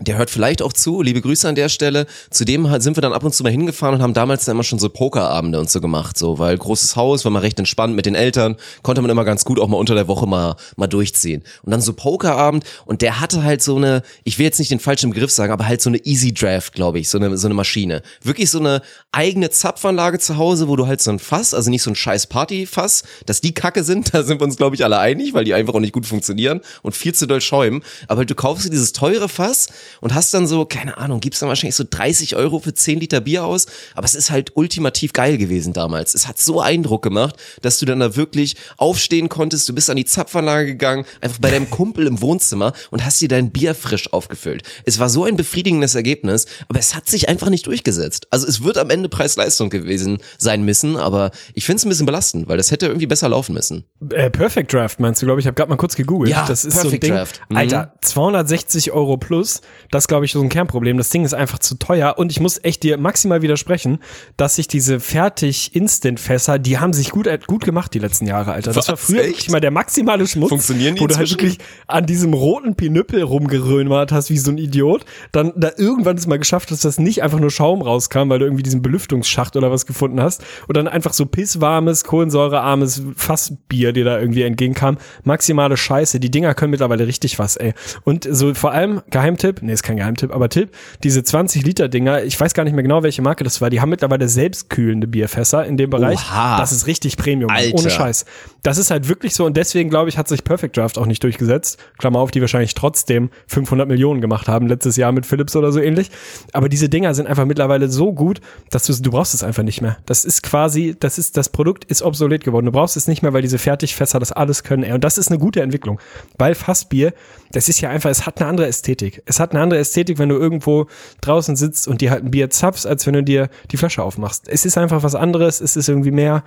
[0.00, 2.06] der hört vielleicht auch zu, liebe Grüße an der Stelle.
[2.30, 4.78] Zudem sind wir dann ab und zu mal hingefahren und haben damals dann immer schon
[4.78, 8.14] so Pokerabende und so gemacht, so, weil großes Haus, war mal recht entspannt mit den
[8.14, 11.42] Eltern, konnte man immer ganz gut auch mal unter der Woche mal, mal durchziehen.
[11.62, 14.78] Und dann so Pokerabend und der hatte halt so eine, ich will jetzt nicht den
[14.78, 17.54] falschen Begriff sagen, aber halt so eine Easy Draft, glaube ich, so eine, so eine
[17.54, 18.02] Maschine.
[18.22, 21.82] Wirklich so eine eigene Zapfanlage zu Hause, wo du halt so ein Fass, also nicht
[21.82, 24.98] so ein scheiß Partyfass, dass die Kacke sind, da sind wir uns, glaube ich, alle
[24.98, 27.82] einig, weil die einfach auch nicht gut funktionieren und viel zu doll schäumen.
[28.06, 29.68] Aber halt, du kaufst dir dieses teure Fass
[30.00, 33.20] und hast dann so, keine Ahnung, gibst dann wahrscheinlich so 30 Euro für 10 Liter
[33.20, 36.14] Bier aus, aber es ist halt ultimativ geil gewesen damals.
[36.14, 39.96] Es hat so Eindruck gemacht, dass du dann da wirklich aufstehen konntest, du bist an
[39.96, 44.12] die Zapfanlage gegangen, einfach bei deinem Kumpel im Wohnzimmer und hast dir dein Bier frisch
[44.12, 44.62] aufgefüllt.
[44.84, 48.26] Es war so ein befriedigendes Ergebnis, aber es hat sich einfach nicht durchgesetzt.
[48.30, 52.06] Also es wird am Ende Preis-Leistung gewesen sein müssen, aber ich finde es ein bisschen
[52.06, 53.84] belastend, weil das hätte irgendwie besser laufen müssen.
[54.10, 55.44] Äh, Perfect Draft meinst du, glaube ich.
[55.44, 56.30] Ich habe gerade mal kurz gegoogelt.
[56.30, 57.12] Ja, das ist so ein Perfect Ding.
[57.12, 57.40] Draft.
[57.48, 57.56] Mhm.
[57.56, 59.60] Alter, 260 Euro plus.
[59.90, 60.96] Das glaube ich so ein Kernproblem.
[60.98, 63.98] Das Ding ist einfach zu teuer und ich muss echt dir maximal widersprechen,
[64.36, 68.72] dass sich diese fertig Instant-Fässer, die haben sich gut gut gemacht die letzten Jahre, Alter.
[68.72, 69.04] Das war Was?
[69.04, 69.28] früher Echt?
[69.28, 73.22] wirklich mal der maximale Schmutz, Funktionieren die wo du halt wirklich an diesem roten Pinüppel
[73.22, 75.04] rumgerömert hast wie so ein Idiot.
[75.32, 78.44] Dann da irgendwann es mal geschafft hast, dass nicht einfach nur Schaum rauskam, weil du
[78.46, 84.04] irgendwie diesen Belüftungsschacht oder was gefunden hast und dann einfach so pisswarmes, kohlensäurearmes Fassbier dir
[84.04, 84.98] da irgendwie entgegenkam.
[85.24, 86.20] Maximale Scheiße.
[86.20, 87.74] Die Dinger können mittlerweile richtig was, ey.
[88.04, 90.70] Und so vor allem, Geheimtipp, nee, ist kein Geheimtipp, aber Tipp,
[91.02, 93.80] diese 20 Liter Dinger, ich weiß gar nicht mehr genau, welche Marke das war, die
[93.80, 96.18] haben mittlerweile selbstkühlende Bierfässer in dem Bereich.
[96.18, 96.58] Oha.
[96.58, 97.78] Das ist richtig Premium, Alter.
[97.78, 98.24] ohne Scheiß.
[98.62, 101.22] Das ist halt wirklich so und deswegen, glaube ich, hat sich Perfect Draft auch nicht
[101.22, 101.78] durchgesetzt.
[101.98, 105.80] Klammer auf, die wahrscheinlich trotzdem 500 Millionen gemacht haben, letztes Jahr mit Philips oder so
[105.80, 106.10] ähnlich.
[106.52, 109.80] Aber diese Dinger sind einfach mittlerweile so gut, dass du, du brauchst es einfach nicht
[109.80, 109.98] mehr.
[110.06, 112.66] Das ist quasi, das ist, das Produkt ist obsolet geworden.
[112.66, 114.82] Du brauchst es nicht mehr, weil diese Fertigfässer das alles können.
[114.82, 114.92] Ey.
[114.92, 116.00] Und das ist eine gute Entwicklung.
[116.38, 117.12] Weil Fassbier,
[117.52, 119.22] das ist ja einfach, es hat eine andere Ästhetik.
[119.26, 120.86] Es hat eine andere Ästhetik, wenn du irgendwo
[121.20, 124.48] draußen sitzt und dir halt ein Bier zapfst, als wenn du dir die Flasche aufmachst.
[124.48, 126.44] Es ist einfach was anderes, es ist irgendwie mehr,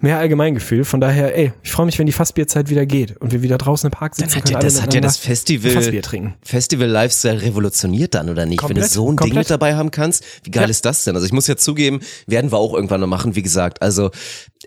[0.00, 0.84] mehr Allgemeingefühl.
[0.84, 3.88] Von daher, ey, ich freue mich, wenn die Fassbierzeit wieder geht und wir wieder draußen
[3.88, 4.54] im Park sitzen Dann hat können.
[4.54, 6.34] ja, das hat ja das Festival, Fassbier trinken.
[6.42, 8.62] Festival Lifestyle revolutioniert dann, oder nicht?
[8.62, 9.38] Wenn Komplett, du so ein Ding komplett.
[9.38, 10.70] mit dabei haben kannst, wie geil Ja.
[10.70, 11.14] ist das denn?
[11.16, 13.82] Also ich muss ja zugeben, werden wir auch irgendwann noch machen, wie gesagt.
[13.82, 14.10] Also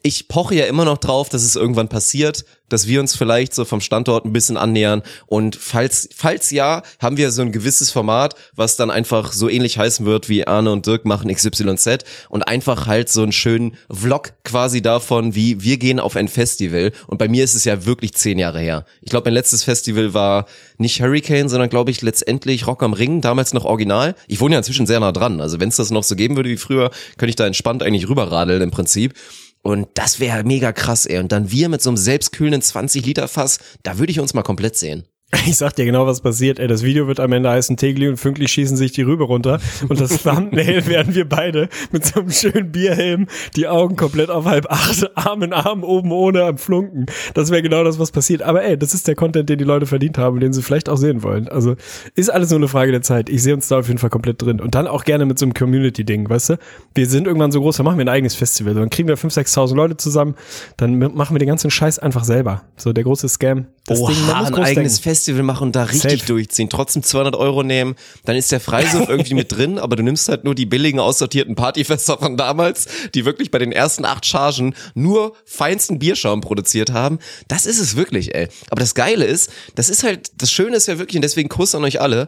[0.03, 3.65] ich poche ja immer noch drauf, dass es irgendwann passiert, dass wir uns vielleicht so
[3.65, 8.35] vom Standort ein bisschen annähern und falls, falls ja, haben wir so ein gewisses Format,
[8.55, 12.87] was dann einfach so ähnlich heißen wird wie Arne und Dirk machen XYZ und einfach
[12.87, 17.27] halt so einen schönen Vlog quasi davon, wie wir gehen auf ein Festival und bei
[17.27, 18.85] mir ist es ja wirklich zehn Jahre her.
[19.01, 20.45] Ich glaube, mein letztes Festival war
[20.77, 24.15] nicht Hurricane, sondern glaube ich letztendlich Rock am Ring, damals noch original.
[24.27, 26.49] Ich wohne ja inzwischen sehr nah dran, also wenn es das noch so geben würde
[26.49, 29.13] wie früher, könnte ich da entspannt eigentlich rüberradeln im Prinzip.
[29.63, 31.19] Und das wäre mega krass, ey.
[31.19, 34.41] Und dann wir mit so einem selbstkühlenden 20 Liter Fass, da würde ich uns mal
[34.41, 35.05] komplett sehen.
[35.47, 36.59] Ich sag dir genau, was passiert.
[36.59, 39.59] Ey, das Video wird am Ende heißen, Tegli und Fünkli schießen sich die Rübe runter.
[39.87, 44.45] Und das Thumbnail werden wir beide mit so einem schönen Bierhelm, die Augen komplett auf
[44.45, 47.05] halb acht, Arm in Arm, oben ohne am Flunken.
[47.33, 48.43] Das wäre genau das, was passiert.
[48.43, 50.97] Aber ey, das ist der Content, den die Leute verdient haben, den sie vielleicht auch
[50.97, 51.47] sehen wollen.
[51.47, 51.75] Also
[52.15, 53.29] ist alles nur eine Frage der Zeit.
[53.29, 54.59] Ich sehe uns da auf jeden Fall komplett drin.
[54.59, 56.57] Und dann auch gerne mit so einem Community-Ding, weißt du?
[56.93, 58.73] Wir sind irgendwann so groß, dann machen wir ein eigenes Festival.
[58.73, 60.35] Dann kriegen wir 5.000, 6.000 Leute zusammen,
[60.77, 62.63] dann machen wir den ganzen Scheiß einfach selber.
[62.77, 63.65] So der große Scam.
[63.87, 65.03] Das Oha, Ding, man muss ein groß eigenes denken.
[65.03, 66.25] Festival machen und da richtig Safe.
[66.25, 70.29] durchziehen, trotzdem 200 Euro nehmen, dann ist der Freisuff irgendwie mit drin, aber du nimmst
[70.29, 74.75] halt nur die billigen, aussortierten Partyfester von damals, die wirklich bei den ersten acht Chargen
[74.93, 77.19] nur feinsten Bierschaum produziert haben.
[77.47, 78.47] Das ist es wirklich, ey.
[78.69, 81.75] Aber das Geile ist, das ist halt, das Schöne ist ja wirklich, und deswegen Kuss
[81.75, 82.27] an euch alle,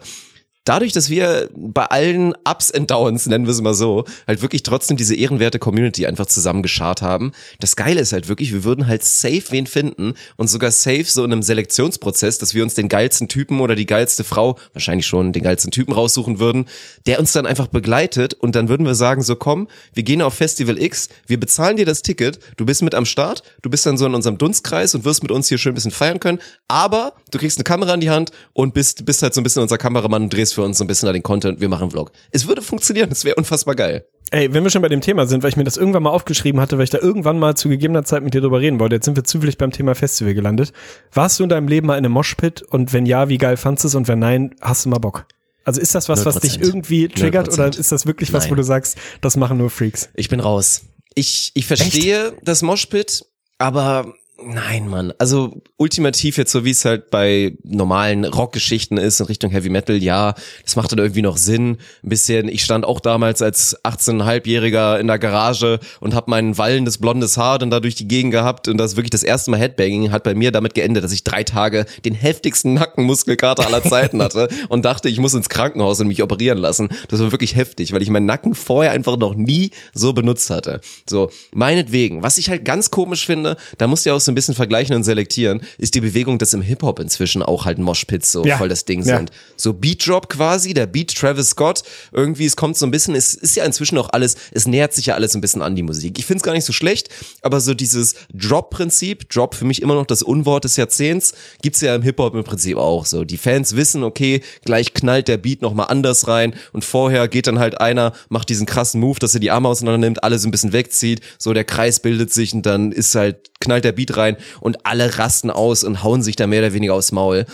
[0.65, 4.63] dadurch, dass wir bei allen Ups and Downs, nennen wir es mal so, halt wirklich
[4.63, 7.31] trotzdem diese ehrenwerte Community einfach zusammengeschart haben.
[7.59, 11.23] Das Geile ist halt wirklich, wir würden halt safe wen finden und sogar safe so
[11.23, 15.33] in einem Selektionsprozess, dass wir uns den geilsten Typen oder die geilste Frau, wahrscheinlich schon
[15.33, 16.65] den geilsten Typen raussuchen würden,
[17.05, 20.33] der uns dann einfach begleitet und dann würden wir sagen, so komm, wir gehen auf
[20.33, 23.97] Festival X, wir bezahlen dir das Ticket, du bist mit am Start, du bist dann
[23.97, 27.13] so in unserem Dunstkreis und wirst mit uns hier schön ein bisschen feiern können, aber
[27.31, 29.77] du kriegst eine Kamera in die Hand und bist, bist halt so ein bisschen unser
[29.77, 32.11] Kameramann und drehst für uns so ein bisschen da den Content, wir machen Vlog.
[32.31, 34.05] Es würde funktionieren, es wäre unfassbar geil.
[34.31, 36.59] Ey, wenn wir schon bei dem Thema sind, weil ich mir das irgendwann mal aufgeschrieben
[36.59, 39.05] hatte, weil ich da irgendwann mal zu gegebener Zeit mit dir drüber reden wollte, jetzt
[39.05, 40.73] sind wir zufällig beim Thema Festival gelandet.
[41.13, 43.83] Warst du in deinem Leben mal in einem Moshpit und wenn ja, wie geil fandst
[43.83, 45.27] du es und wenn nein, hast du mal Bock?
[45.65, 46.61] Also ist das was, was dich 0%.
[46.61, 47.79] irgendwie triggert oder 0%.
[47.79, 48.57] ist das wirklich was, wo Nein.
[48.57, 50.09] du sagst, das machen nur Freaks?
[50.15, 50.83] Ich bin raus.
[51.15, 53.25] Ich, ich verstehe das Moshpit,
[53.59, 55.13] aber nein, Mann.
[55.19, 59.95] Also ultimativ jetzt so wie es halt bei normalen Rockgeschichten ist in Richtung Heavy Metal,
[59.95, 61.77] ja, das macht dann irgendwie noch Sinn.
[62.03, 66.97] Ein bisschen, ich stand auch damals als 18,5-Jähriger in der Garage und habe mein wallendes
[66.97, 70.11] blondes Haar dann da durch die Gegend gehabt und das wirklich das erste Mal Headbanging
[70.11, 74.47] hat bei mir damit geendet, dass ich drei Tage den heftigsten Nackenmuskelkater aller Zeiten hatte
[74.69, 76.89] und dachte, ich muss ins Krankenhaus und mich operieren lassen.
[77.09, 80.81] Das war wirklich heftig, weil ich meinen Nacken vorher einfach noch nie so benutzt hatte.
[81.07, 82.23] So, meinetwegen.
[82.23, 84.95] Was ich halt ganz komisch finde, da musst du ja auch so ein bisschen vergleichen
[84.95, 88.57] und selektieren, ist die Bewegung, dass im Hip-Hop inzwischen auch halt Moshpits so Ja.
[88.57, 89.17] voll das Ding Ja.
[89.17, 89.31] sind.
[89.57, 93.33] So Beat Drop quasi, der Beat Travis Scott, irgendwie, es kommt so ein bisschen, es
[93.33, 96.17] ist ja inzwischen auch alles, es nähert sich ja alles ein bisschen an die Musik.
[96.19, 97.09] Ich finde es gar nicht so schlecht,
[97.41, 101.95] aber so dieses Drop-Prinzip, Drop für mich immer noch das Unwort des Jahrzehnts, gibt's ja
[101.95, 103.23] im Hip-Hop im Prinzip auch so.
[103.23, 107.59] Die Fans wissen, okay, gleich knallt der Beat nochmal anders rein und vorher geht dann
[107.59, 110.73] halt einer, macht diesen krassen Move, dass er die Arme auseinander nimmt, alles ein bisschen
[110.73, 114.85] wegzieht, so der Kreis bildet sich und dann ist halt, knallt der Beat rein und
[114.85, 117.45] alle rasten aus und hauen sich da mehr oder weniger aufs Maul.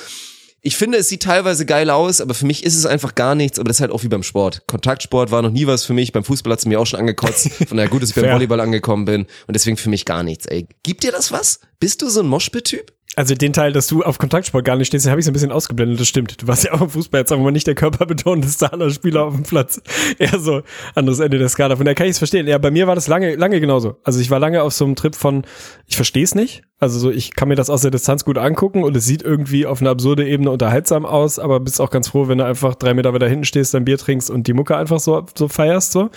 [0.61, 3.59] Ich finde, es sieht teilweise geil aus, aber für mich ist es einfach gar nichts.
[3.59, 4.63] Aber das ist halt auch wie beim Sport.
[4.67, 6.11] Kontaktsport war noch nie was für mich.
[6.11, 7.49] Beim Fußball hat es mir auch schon angekotzt.
[7.67, 8.25] Von daher gut, dass ich beim.
[8.25, 9.21] Volleyball angekommen bin.
[9.47, 10.67] Und deswegen für mich gar nichts, ey.
[10.83, 11.61] Gibt dir das was?
[11.79, 12.91] Bist du so ein Moshpit-Typ?
[13.15, 15.51] Also den Teil, dass du auf Kontaktsport gar nicht stehst, habe ich so ein bisschen
[15.51, 16.41] ausgeblendet, das stimmt.
[16.41, 19.43] Du warst ja auch im Fußball jetzt, mal nicht der körperbetonendste aller Spieler auf dem
[19.43, 19.81] Platz.
[20.19, 20.61] Eher so
[20.95, 21.75] anderes Ende der Skala.
[21.75, 22.47] Von daher kann ich es verstehen.
[22.47, 23.97] Ja, bei mir war das lange, lange genauso.
[24.03, 25.43] Also ich war lange auf so einem Trip von,
[25.87, 26.63] ich verstehe es nicht.
[26.81, 29.65] Also so, ich kann mir das aus der Distanz gut angucken und es sieht irgendwie
[29.65, 32.93] auf einer absurde Ebene unterhaltsam aus, aber bist auch ganz froh, wenn du einfach drei
[32.93, 36.09] Meter weiter hinten stehst, dein Bier trinkst und die Mucke einfach so, so feierst, so.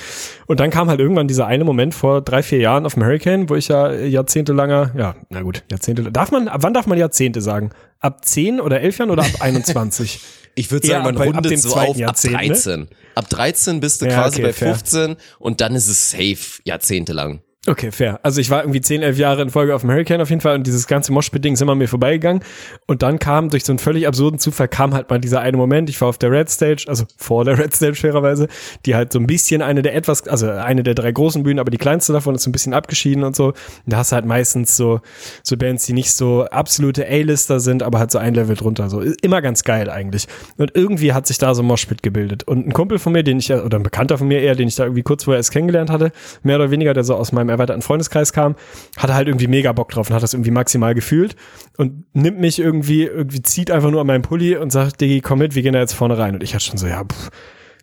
[0.46, 3.48] Und dann kam halt irgendwann dieser eine Moment vor drei, vier Jahren auf dem Hurricane,
[3.48, 7.70] wo ich ja jahrzehntelanger, ja, na gut, Jahrzehnte, darf man, wann darf man Jahrzehnte sagen?
[8.00, 10.20] Ab 10 oder 11 Jahren oder ab 21?
[10.54, 12.48] Ich würde sagen, man ab- ab rundet dem so auf ab Jahrzehnt, ne?
[12.48, 12.88] 13.
[13.14, 14.74] Ab 13 bist du Ja, quasi okay, bei fair.
[14.74, 17.40] 15 und dann ist es safe jahrzehntelang.
[17.64, 18.18] Okay, fair.
[18.24, 20.56] Also ich war irgendwie 10, 11 Jahre in Folge auf dem Hurricane auf jeden Fall
[20.56, 22.42] und dieses ganze Moshpit-Ding ist immer mir vorbeigegangen.
[22.88, 25.88] Und dann kam, durch so einen völlig absurden Zufall, kam halt mal dieser eine Moment,
[25.88, 28.48] ich war auf der Red Stage, also vor der Red Stage fairerweise,
[28.84, 31.70] die halt so ein bisschen eine der etwas, also eine der drei großen Bühnen, aber
[31.70, 33.46] die kleinste davon ist so ein bisschen abgeschieden und so.
[33.50, 33.54] Und
[33.86, 35.00] da hast du halt meistens so,
[35.44, 38.90] so Bands, die nicht so absolute A-Lister sind, aber halt so ein Level drunter.
[38.90, 40.26] So immer ganz geil eigentlich.
[40.56, 42.42] Und irgendwie hat sich da so ein Moshpit gebildet.
[42.42, 44.74] Und ein Kumpel von mir, den ich, oder ein Bekannter von mir eher, den ich
[44.74, 46.10] da irgendwie kurz vorher erst kennengelernt hatte,
[46.42, 48.56] mehr oder weniger, der so aus meinem erweiterten Freundeskreis kam,
[48.96, 51.36] hatte halt irgendwie mega Bock drauf und hat das irgendwie maximal gefühlt
[51.76, 55.38] und nimmt mich irgendwie, irgendwie zieht einfach nur an meinen Pulli und sagt, Diggi, komm
[55.38, 56.34] mit, wir gehen da jetzt vorne rein.
[56.34, 57.30] Und ich hatte schon so, ja, pff,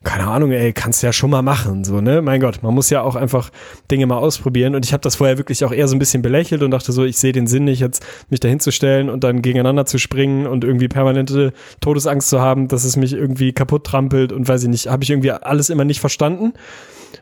[0.03, 2.21] keine Ahnung, ey, kannst ja schon mal machen, so, ne?
[2.21, 3.49] Mein Gott, man muss ja auch einfach
[3.91, 6.63] Dinge mal ausprobieren und ich habe das vorher wirklich auch eher so ein bisschen belächelt
[6.63, 9.41] und dachte so, ich sehe den Sinn nicht jetzt mich dahin zu stellen und dann
[9.41, 11.51] gegeneinander zu springen und irgendwie permanente
[11.81, 15.09] Todesangst zu haben, dass es mich irgendwie kaputt trampelt und weiß ich nicht, habe ich
[15.09, 16.53] irgendwie alles immer nicht verstanden.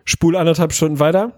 [0.06, 1.32] Spul anderthalb Stunden weiter.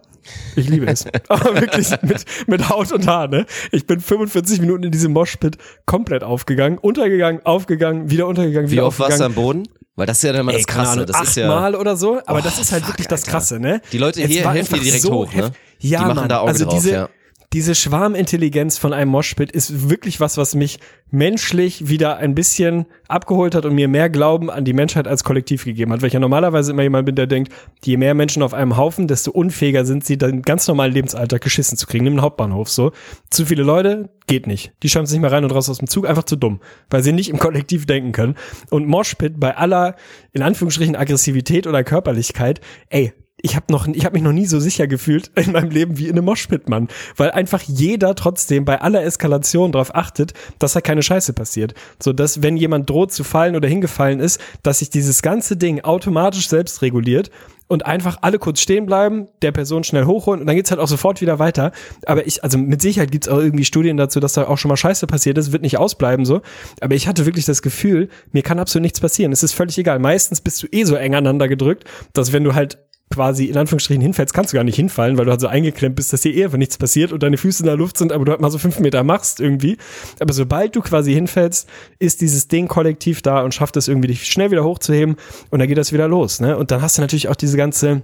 [0.55, 1.05] Ich liebe es.
[1.29, 3.45] Aber wirklich mit, mit Haut und Haar, ne?
[3.71, 8.85] Ich bin 45 Minuten in diesem Moshpit komplett aufgegangen, untergegangen, aufgegangen, wieder untergegangen, Wie wieder
[8.85, 9.63] oft warst du am Boden?
[9.95, 10.91] Weil das ist ja dann mal das Krasse.
[10.91, 13.23] Ahnung, Das ist ja, achtmal oder so, aber das Oh, ist halt fuck, wirklich das.
[13.23, 13.81] Krasse, ne?
[13.91, 15.51] Die Leute hier helfen dir direkt so hoch, ne?
[15.79, 17.09] Ja, Die machen Mann, da Auge also drauf, diese, ja.
[17.51, 23.55] Diese Schwarmintelligenz von einem Moshpit ist wirklich was, was mich menschlich wieder ein bisschen abgeholt
[23.55, 26.19] hat und mir mehr Glauben an die Menschheit als Kollektiv gegeben hat, weil ich ja
[26.19, 27.51] normalerweise immer jemand bin, der denkt,
[27.83, 31.75] je mehr Menschen auf einem Haufen, desto unfähiger sind sie, dann ganz normalen Lebensalltag geschissen
[31.75, 32.05] zu kriegen.
[32.05, 32.91] Den Hauptbahnhof so.
[33.31, 34.71] Zu viele Leute, geht nicht.
[34.83, 36.59] Die schaffen es nicht mehr rein und raus aus dem Zug, einfach zu dumm,
[36.91, 38.35] weil sie nicht im Kollektiv denken können.
[38.69, 39.95] Und Moshpit bei aller,
[40.33, 44.59] in Anführungsstrichen, Aggressivität oder Körperlichkeit, ey, ich habe noch, ich habe mich noch nie so
[44.59, 48.81] sicher gefühlt in meinem Leben wie in einem Moshpit, Mann, weil einfach jeder trotzdem bei
[48.81, 53.23] aller Eskalation darauf achtet, dass da keine Scheiße passiert, so dass wenn jemand droht zu
[53.23, 57.29] fallen oder hingefallen ist, dass sich dieses ganze Ding automatisch selbst reguliert
[57.69, 60.87] und einfach alle kurz stehen bleiben, der Person schnell hochholen und dann geht's halt auch
[60.87, 61.71] sofort wieder weiter.
[62.07, 64.75] Aber ich, also mit Sicherheit gibt's auch irgendwie Studien dazu, dass da auch schon mal
[64.75, 66.41] Scheiße passiert ist, wird nicht ausbleiben so.
[66.81, 69.31] Aber ich hatte wirklich das Gefühl, mir kann absolut nichts passieren.
[69.31, 69.99] Es ist völlig egal.
[69.99, 72.79] Meistens bist du eh so eng aneinander gedrückt, dass wenn du halt
[73.11, 76.13] quasi in Anführungsstrichen hinfällst, kannst du gar nicht hinfallen, weil du halt so eingeklemmt bist,
[76.13, 78.31] dass dir eh einfach nichts passiert und deine Füße in der Luft sind, aber du
[78.31, 79.77] halt mal so fünf Meter machst irgendwie.
[80.19, 81.67] Aber sobald du quasi hinfällst,
[81.97, 85.15] ist dieses Ding kollektiv da und schafft es irgendwie, dich schnell wieder hochzuheben
[85.49, 86.39] und dann geht das wieder los.
[86.39, 86.57] Ne?
[86.57, 88.03] Und dann hast du natürlich auch diese ganze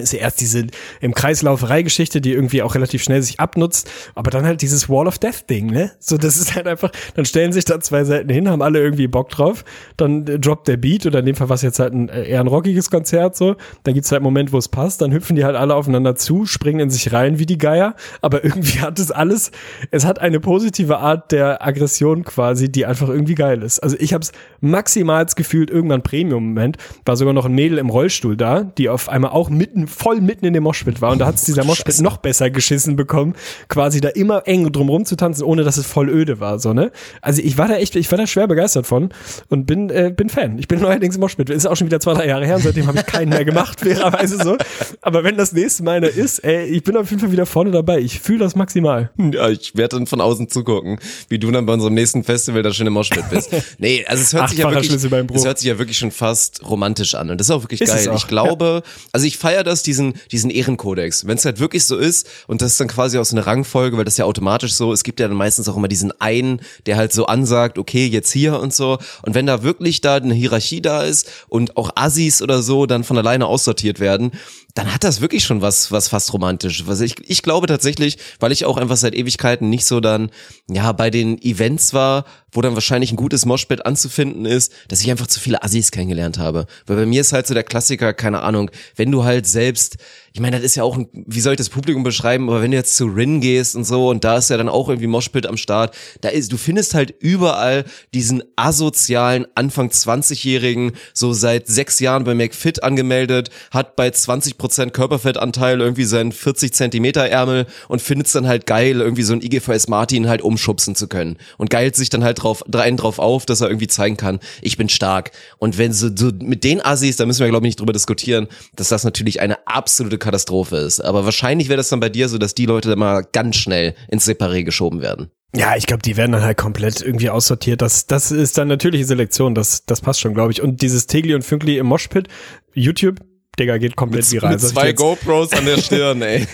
[0.00, 0.66] ist ja erst diese
[1.00, 5.18] im Kreislauferei-Geschichte, die irgendwie auch relativ schnell sich abnutzt, aber dann halt dieses Wall of
[5.18, 5.92] Death-Ding, ne?
[5.98, 9.06] So, das ist halt einfach, dann stellen sich da zwei Seiten hin, haben alle irgendwie
[9.06, 9.64] Bock drauf,
[9.96, 12.24] dann äh, droppt der Beat oder in dem Fall war es jetzt halt ein äh,
[12.24, 15.36] eher ein rockiges Konzert so, dann gibt's halt einen Moment, wo es passt, dann hüpfen
[15.36, 18.98] die halt alle aufeinander zu, springen in sich rein wie die Geier, aber irgendwie hat
[18.98, 19.50] es alles,
[19.90, 23.80] es hat eine positive Art der Aggression quasi, die einfach irgendwie geil ist.
[23.80, 28.62] Also ich hab's maximal gefühlt, irgendwann Premium-Moment, war sogar noch ein Mädel im Rollstuhl da,
[28.62, 31.64] die auf einmal auch mitten, voll mitten in dem Moshpit war und da hat's dieser
[31.64, 33.34] Moshpit noch besser geschissen bekommen,
[33.68, 36.72] quasi da immer eng drum rum zu tanzen, ohne dass es voll öde war, so,
[36.72, 36.90] ne?
[37.20, 39.10] Also ich war da echt, ich war da schwer begeistert von
[39.48, 40.58] und bin, äh, bin Fan.
[40.58, 41.50] Ich bin neuerdings im Moshpit.
[41.50, 43.80] Ist auch schon wieder zwei, drei Jahre her und seitdem habe ich keinen mehr gemacht,
[43.82, 44.56] fairerweise so.
[45.00, 47.70] Aber wenn das nächste Mal einer ist, ey, ich bin auf jeden Fall wieder vorne
[47.70, 47.98] dabei.
[48.00, 49.10] Ich fühle das maximal.
[49.18, 52.72] Ja, ich werde dann von außen zugucken, wie du dann bei unserem nächsten Festival da
[52.72, 53.50] schon im Moshpit bist.
[53.78, 57.14] Nee, also es hört sich ja wirklich, es hört sich ja wirklich schon fast romantisch
[57.14, 58.08] an und das ist auch wirklich Ist es geil.
[58.10, 61.26] auch, Ich glaube, also ich feiere das, diesen, diesen Ehrenkodex.
[61.26, 63.96] Wenn es halt wirklich so ist und das ist dann quasi auch so eine Rangfolge,
[63.96, 66.96] weil das ja automatisch so, es gibt ja dann meistens auch immer diesen einen, der
[66.96, 68.98] halt so ansagt, okay, jetzt hier und so.
[69.22, 73.04] Und wenn da wirklich da eine Hierarchie da ist und auch Assis oder so dann
[73.04, 74.32] von alleine aussortiert werden,
[74.74, 76.86] dann hat das wirklich schon was, was fast romantisch.
[76.86, 80.30] Was ich, ich glaube tatsächlich, weil ich auch einfach seit Ewigkeiten nicht so dann,
[80.68, 85.10] ja, bei den Events war, wo dann wahrscheinlich ein gutes Moshpit anzufinden ist, dass ich
[85.10, 86.66] einfach zu viele Assis kennengelernt habe.
[86.86, 89.96] Weil bei mir ist halt so der Klassiker, keine Ahnung, wenn du halt selbst,
[90.32, 92.70] ich meine, das ist ja auch, ein, wie soll ich das Publikum beschreiben, aber wenn
[92.70, 95.46] du jetzt zu Rin gehst und so und da ist ja dann auch irgendwie Moshpit
[95.46, 102.00] am Start, da ist, du findest halt überall diesen asozialen Anfang 20-Jährigen, so seit sechs
[102.00, 108.26] Jahren bei McFit angemeldet, hat bei 20% Körperfettanteil irgendwie seinen 40 Zentimeter Ärmel und findet
[108.26, 111.96] es dann halt geil, irgendwie so ein IGVS Martin halt umschubsen zu können und geilt
[111.96, 115.32] sich dann halt drauf, einen drauf auf, dass er irgendwie zeigen kann, ich bin stark.
[115.58, 118.48] Und wenn so, so mit den Assis, da müssen wir glaube ich nicht drüber diskutieren,
[118.76, 121.00] dass das natürlich eine absolute Katastrophe ist.
[121.00, 123.94] Aber wahrscheinlich wäre das dann bei dir so, dass die Leute dann mal ganz schnell
[124.08, 125.30] ins Separé geschoben werden.
[125.54, 127.82] Ja, ich glaube, die werden dann halt komplett irgendwie aussortiert.
[127.82, 129.54] Das, das ist dann natürliche Selektion.
[129.54, 130.62] Das, das passt schon, glaube ich.
[130.62, 132.28] Und dieses Tegli und Fünkli im Moshpit,
[132.72, 133.20] YouTube,
[133.58, 134.52] Digga, geht komplett viral.
[134.52, 134.92] Mit Sag ich zwei.
[134.94, 136.46] GoPros an der Stirn, ey.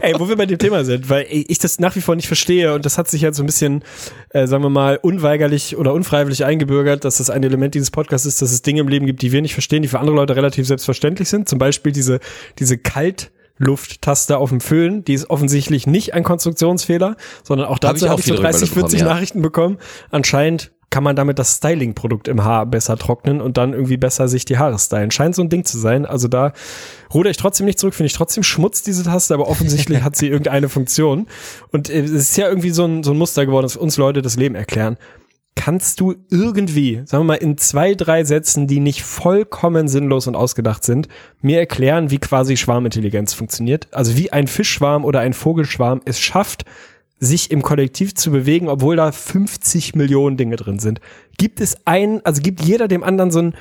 [0.00, 2.72] Ey, wo wir bei dem Thema sind, weil ich das nach wie vor nicht verstehe
[2.72, 3.84] und das hat sich halt so ein bisschen,
[4.30, 8.40] äh, sagen wir mal, unweigerlich oder unfreiwillig eingebürgert, dass das ein Element dieses Podcasts ist,
[8.40, 10.66] dass es Dinge im Leben gibt, die wir nicht verstehen, die für andere Leute relativ
[10.66, 11.50] selbstverständlich sind.
[11.50, 12.18] Zum Beispiel diese,
[12.58, 18.06] diese Kaltlufttaste auf dem Föhn, die ist offensichtlich nicht ein Konstruktionsfehler, sondern auch Hab dazu
[18.06, 19.14] ich auch habe ich so viele 30, Rückmeldungen 40 bekommen, ja.
[19.14, 19.78] Nachrichten bekommen.
[20.10, 24.44] Anscheinend kann man damit das Styling-Produkt im Haar besser trocknen und dann irgendwie besser sich
[24.44, 25.10] die Haare stylen.
[25.10, 26.06] Scheint so ein Ding zu sein.
[26.06, 26.52] Also da
[27.12, 30.28] ruder ich trotzdem nicht zurück, finde ich trotzdem Schmutz, diese Taste, aber offensichtlich hat sie
[30.28, 31.26] irgendeine Funktion.
[31.72, 34.22] Und äh, es ist ja irgendwie so ein, so ein Muster geworden, dass uns Leute
[34.22, 34.96] das Leben erklären.
[35.54, 40.36] Kannst du irgendwie, sagen wir mal, in zwei, drei Sätzen, die nicht vollkommen sinnlos und
[40.36, 41.08] ausgedacht sind,
[41.42, 43.88] mir erklären, wie quasi Schwarmintelligenz funktioniert?
[43.90, 46.64] Also wie ein Fischschwarm oder ein Vogelschwarm es schafft,
[47.20, 51.00] sich im Kollektiv zu bewegen, obwohl da 50 Millionen Dinge drin sind.
[51.36, 53.52] Gibt es einen, also gibt jeder dem anderen so einen,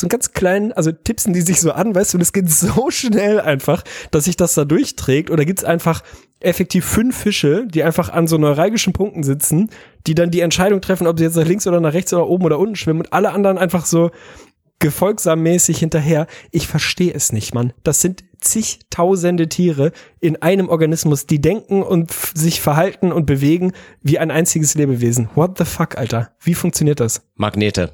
[0.00, 2.48] so einen ganz kleinen, also tippsen die sich so an, weißt du, und es geht
[2.50, 6.02] so schnell einfach, dass sich das da durchträgt, oder gibt es einfach
[6.40, 9.70] effektiv fünf Fische, die einfach an so neuralgischen Punkten sitzen,
[10.06, 12.44] die dann die Entscheidung treffen, ob sie jetzt nach links oder nach rechts oder oben
[12.44, 14.10] oder unten schwimmen und alle anderen einfach so
[14.80, 16.26] gefolgsammäßig hinterher.
[16.50, 17.72] Ich verstehe es nicht, Mann.
[17.84, 24.18] Das sind zigtausende Tiere in einem Organismus, die denken und sich verhalten und bewegen wie
[24.18, 25.28] ein einziges Lebewesen.
[25.34, 26.32] What the fuck, Alter?
[26.40, 27.22] Wie funktioniert das?
[27.36, 27.92] Magnete.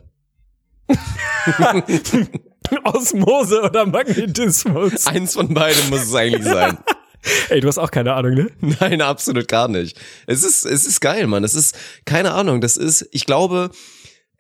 [2.85, 5.07] Osmose oder Magnetismus?
[5.07, 6.79] Eins von beiden muss es eigentlich sein.
[7.49, 8.51] Ey, du hast auch keine Ahnung, ne?
[8.81, 9.99] Nein, absolut gar nicht.
[10.27, 11.42] Es ist, es ist geil, Mann.
[11.42, 13.70] Es ist, keine Ahnung, das ist, ich glaube,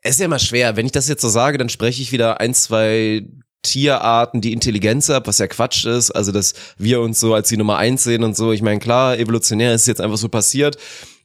[0.06, 0.76] ist ja immer schwer.
[0.76, 3.26] Wenn ich das jetzt so sage, dann spreche ich wieder ein, zwei
[3.62, 6.10] Tierarten die Intelligenz ab, was ja Quatsch ist.
[6.10, 8.52] Also, dass wir uns so als die Nummer eins sehen und so.
[8.52, 10.76] Ich meine, klar, evolutionär ist es jetzt einfach so passiert.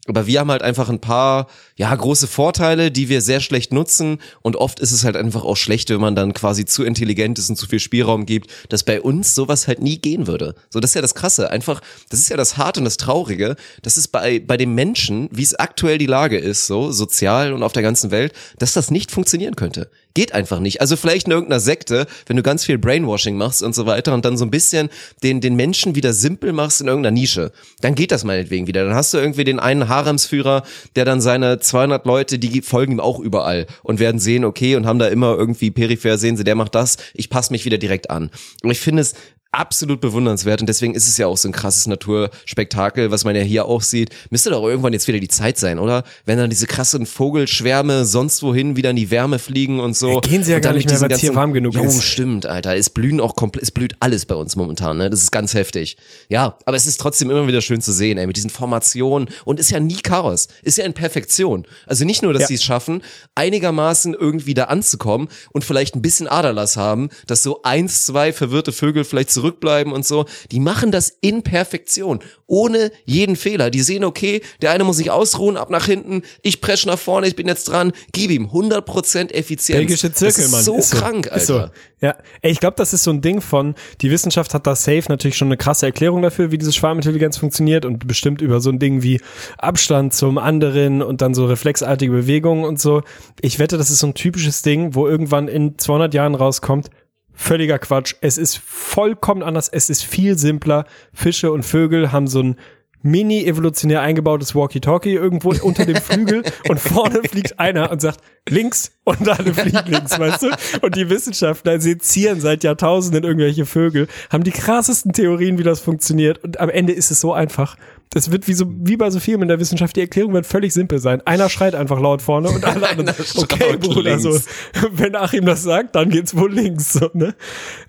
[0.07, 1.47] Aber wir haben halt einfach ein paar,
[1.81, 4.19] ja, große Vorteile, die wir sehr schlecht nutzen.
[4.43, 7.49] Und oft ist es halt einfach auch schlecht, wenn man dann quasi zu intelligent ist
[7.49, 10.53] und zu viel Spielraum gibt, dass bei uns sowas halt nie gehen würde.
[10.69, 11.49] So, das ist ja das Krasse.
[11.49, 13.55] Einfach, das ist ja das Harte und das Traurige.
[13.81, 17.63] Das ist bei, bei dem Menschen, wie es aktuell die Lage ist, so, sozial und
[17.63, 19.89] auf der ganzen Welt, dass das nicht funktionieren könnte.
[20.13, 20.81] Geht einfach nicht.
[20.81, 24.25] Also vielleicht in irgendeiner Sekte, wenn du ganz viel Brainwashing machst und so weiter und
[24.25, 24.89] dann so ein bisschen
[25.23, 28.83] den, den Menschen wieder simpel machst in irgendeiner Nische, dann geht das meinetwegen wieder.
[28.83, 30.63] Dann hast du irgendwie den einen Haremsführer,
[30.95, 34.85] der dann seine 200 Leute, die folgen ihm auch überall und werden sehen, okay, und
[34.85, 38.09] haben da immer irgendwie peripher sehen sie, der macht das, ich passe mich wieder direkt
[38.09, 38.29] an.
[38.61, 39.15] Und ich finde es
[39.51, 43.41] absolut bewundernswert und deswegen ist es ja auch so ein krasses Naturspektakel, was man ja
[43.41, 44.09] hier auch sieht.
[44.29, 46.03] Müsste doch irgendwann jetzt wieder die Zeit sein, oder?
[46.25, 50.09] Wenn dann diese krassen Vogelschwärme sonst wohin wieder in die Wärme fliegen und so.
[50.13, 52.03] Ja, gehen sie ja gar nicht mehr, diesen weil's hier warm genug jo, ist.
[52.03, 52.75] stimmt, Alter.
[52.75, 55.09] Es blühen auch komplett, es blüht alles bei uns momentan, ne?
[55.09, 55.97] Das ist ganz heftig.
[56.29, 59.59] Ja, aber es ist trotzdem immer wieder schön zu sehen, ey, mit diesen Formationen und
[59.59, 61.65] ist ja nie Chaos, ist ja in Perfektion.
[61.85, 62.47] Also nicht nur, dass Ja.
[62.47, 63.03] sie es schaffen,
[63.35, 68.71] einigermaßen irgendwie da anzukommen und vielleicht ein bisschen Aderlass haben, dass so eins, zwei verwirrte
[68.71, 70.25] Vögel vielleicht zurückbleiben und so.
[70.51, 73.69] Die machen das in Perfektion, ohne jeden Fehler.
[73.69, 77.27] Die sehen, okay, der eine muss sich ausruhen, ab nach hinten, ich presche nach vorne,
[77.27, 79.77] ich bin jetzt dran, gib ihm 100% Effizienz.
[79.77, 80.63] Belgische Zirkel, Mann.
[80.63, 81.37] so Ist krank, Alter.
[81.37, 81.65] Ist so.
[82.01, 85.37] Ja, ich glaube, das ist so ein Ding von, die Wissenschaft hat da safe natürlich
[85.37, 89.03] schon eine krasse Erklärung dafür, wie diese Schwarmintelligenz funktioniert und bestimmt über so ein Ding
[89.03, 89.21] wie
[89.57, 93.03] Abstand zum anderen und dann so reflexartige Bewegungen und so.
[93.39, 96.89] Ich wette, das ist so ein typisches Ding, wo irgendwann in 200 Jahren rauskommt,
[97.33, 98.15] völliger Quatsch.
[98.21, 99.69] Es ist vollkommen anders.
[99.69, 100.85] Es ist viel simpler.
[101.13, 102.55] Fische und Vögel haben so ein
[103.03, 108.91] mini evolutionär eingebautes Walkie-Talkie irgendwo unter dem Flügel und vorne fliegt einer und sagt links
[109.03, 110.49] und alle fliegen links, weißt du?
[110.81, 116.43] Und die Wissenschaftler sezieren seit Jahrtausenden irgendwelche Vögel, haben die krassesten Theorien, wie das funktioniert
[116.43, 117.75] und am Ende ist es so einfach.
[118.13, 120.73] Das wird wie so, wie bei so vielen in der Wissenschaft, die Erklärung wird völlig
[120.73, 121.21] simpel sein.
[121.21, 124.45] Einer schreit einfach laut vorne und alle anderen, okay, Bruder, so, links.
[124.91, 127.33] wenn Achim das sagt, dann geht's wohl links, so, ne?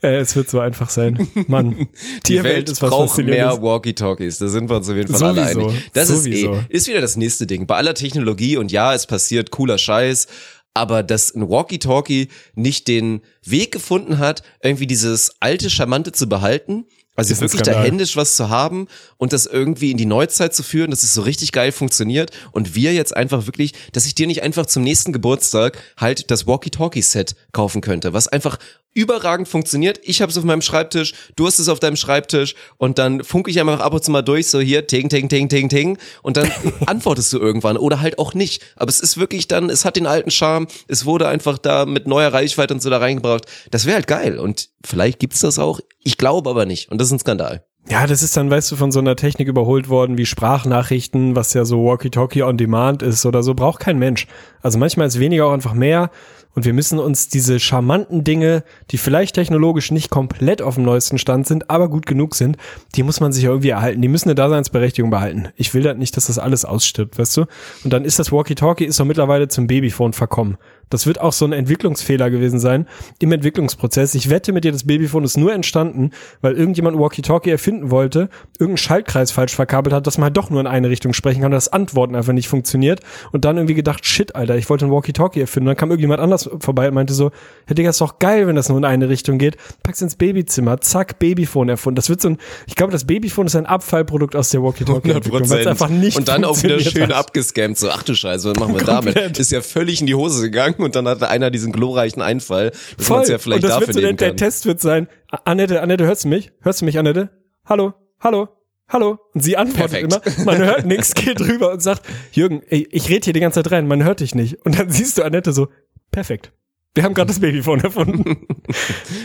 [0.00, 1.28] Äh, es wird so einfach sein.
[1.48, 1.88] Mann,
[2.26, 4.38] Die Welt ist was braucht mehr Walkie-Talkies.
[4.38, 5.68] Da sind wir uns auf jeden Fall alle Sowieso.
[5.68, 5.90] einig.
[5.92, 6.54] Das Sowieso.
[6.54, 7.66] ist eh, ist wieder das nächste Ding.
[7.66, 10.28] Bei aller Technologie und ja, es passiert cooler Scheiß,
[10.72, 16.84] aber dass ein Walkie-Talkie nicht den Weg gefunden hat, irgendwie dieses alte Charmante zu behalten,
[17.14, 20.90] also wirklich da händisch was zu haben und das irgendwie in die Neuzeit zu führen,
[20.90, 24.42] dass es so richtig geil funktioniert und wir jetzt einfach wirklich, dass ich dir nicht
[24.42, 28.58] einfach zum nächsten Geburtstag halt das Walkie-Talkie-Set kaufen könnte, was einfach
[28.94, 30.00] überragend funktioniert.
[30.02, 33.50] Ich habe es auf meinem Schreibtisch, du hast es auf deinem Schreibtisch und dann funke
[33.50, 36.36] ich einfach ab und zu mal durch, so hier, ting, ting, ting, ting, ting und
[36.36, 36.50] dann
[36.86, 38.62] antwortest du irgendwann oder halt auch nicht.
[38.76, 42.06] Aber es ist wirklich dann, es hat den alten Charme, es wurde einfach da mit
[42.06, 43.46] neuer Reichweite und so da reingebracht.
[43.70, 45.80] Das wäre halt geil und vielleicht gibt's das auch.
[46.02, 47.64] Ich glaube aber nicht und das ist ein Skandal.
[47.88, 51.52] Ja, das ist dann, weißt du, von so einer Technik überholt worden wie Sprachnachrichten, was
[51.52, 54.28] ja so Walkie-Talkie on Demand ist oder so, braucht kein Mensch.
[54.62, 56.10] Also manchmal ist weniger auch einfach mehr
[56.54, 61.18] und wir müssen uns diese charmanten Dinge, die vielleicht technologisch nicht komplett auf dem neuesten
[61.18, 62.56] Stand sind, aber gut genug sind,
[62.94, 64.02] die muss man sich irgendwie erhalten.
[64.02, 65.48] Die müssen eine Daseinsberechtigung behalten.
[65.56, 67.46] Ich will halt nicht, dass das alles ausstirbt, weißt du?
[67.84, 70.56] Und dann ist das Walkie-Talkie ist doch mittlerweile zum Babyphone verkommen.
[70.90, 72.86] Das wird auch so ein Entwicklungsfehler gewesen sein
[73.18, 74.14] im Entwicklungsprozess.
[74.14, 76.10] Ich wette mit dir, das Babyphone ist nur entstanden,
[76.40, 78.28] weil irgendjemand Walkie-Talkie erfinden wollte,
[78.58, 81.50] irgendeinen Schaltkreis falsch verkabelt hat, dass man halt doch nur in eine Richtung sprechen kann,
[81.52, 83.00] dass Antworten einfach nicht funktioniert
[83.32, 85.68] und dann irgendwie gedacht, shit, Alter, ich wollte ein Walkie-Talkie erfinden.
[85.68, 87.30] Und dann kam irgendjemand anders vorbei und meinte so,
[87.68, 89.56] ja, Digga, ist doch geil, wenn das nur in eine Richtung geht.
[89.82, 91.96] Pack's ins Babyzimmer, zack, Babyphone erfunden.
[91.96, 95.66] Das wird so ein, ich glaube, das Babyphone ist ein Abfallprodukt aus der Walkie-Talkie-Entwicklung, weil
[95.66, 97.12] einfach nicht Und dann auch wieder schön hat.
[97.12, 97.78] abgescammt.
[97.78, 99.14] So, ach du Scheiße, was machen wir damit?
[99.14, 99.38] Komplett.
[99.38, 103.06] Ist ja völlig in die Hose gegangen und dann hatte einer diesen glorreichen Einfall, dass
[103.06, 103.22] Voll.
[103.22, 104.36] es ja vielleicht und das dafür wird so der, der.
[104.36, 105.08] Test wird sein,
[105.44, 106.52] Annette, Annette, hörst du mich?
[106.60, 107.30] Hörst du mich, Annette?
[107.64, 108.48] Hallo, hallo,
[108.88, 109.18] hallo.
[109.34, 110.38] Und sie antwortet Perfekt.
[110.38, 112.02] immer, man hört nichts, geht rüber und sagt,
[112.32, 114.64] Jürgen, ey, ich rede hier die ganze Zeit rein, man hört dich nicht.
[114.64, 115.68] Und dann siehst du Annette so,
[116.10, 116.52] perfekt.
[116.94, 118.46] Wir haben gerade das Babyphone erfunden.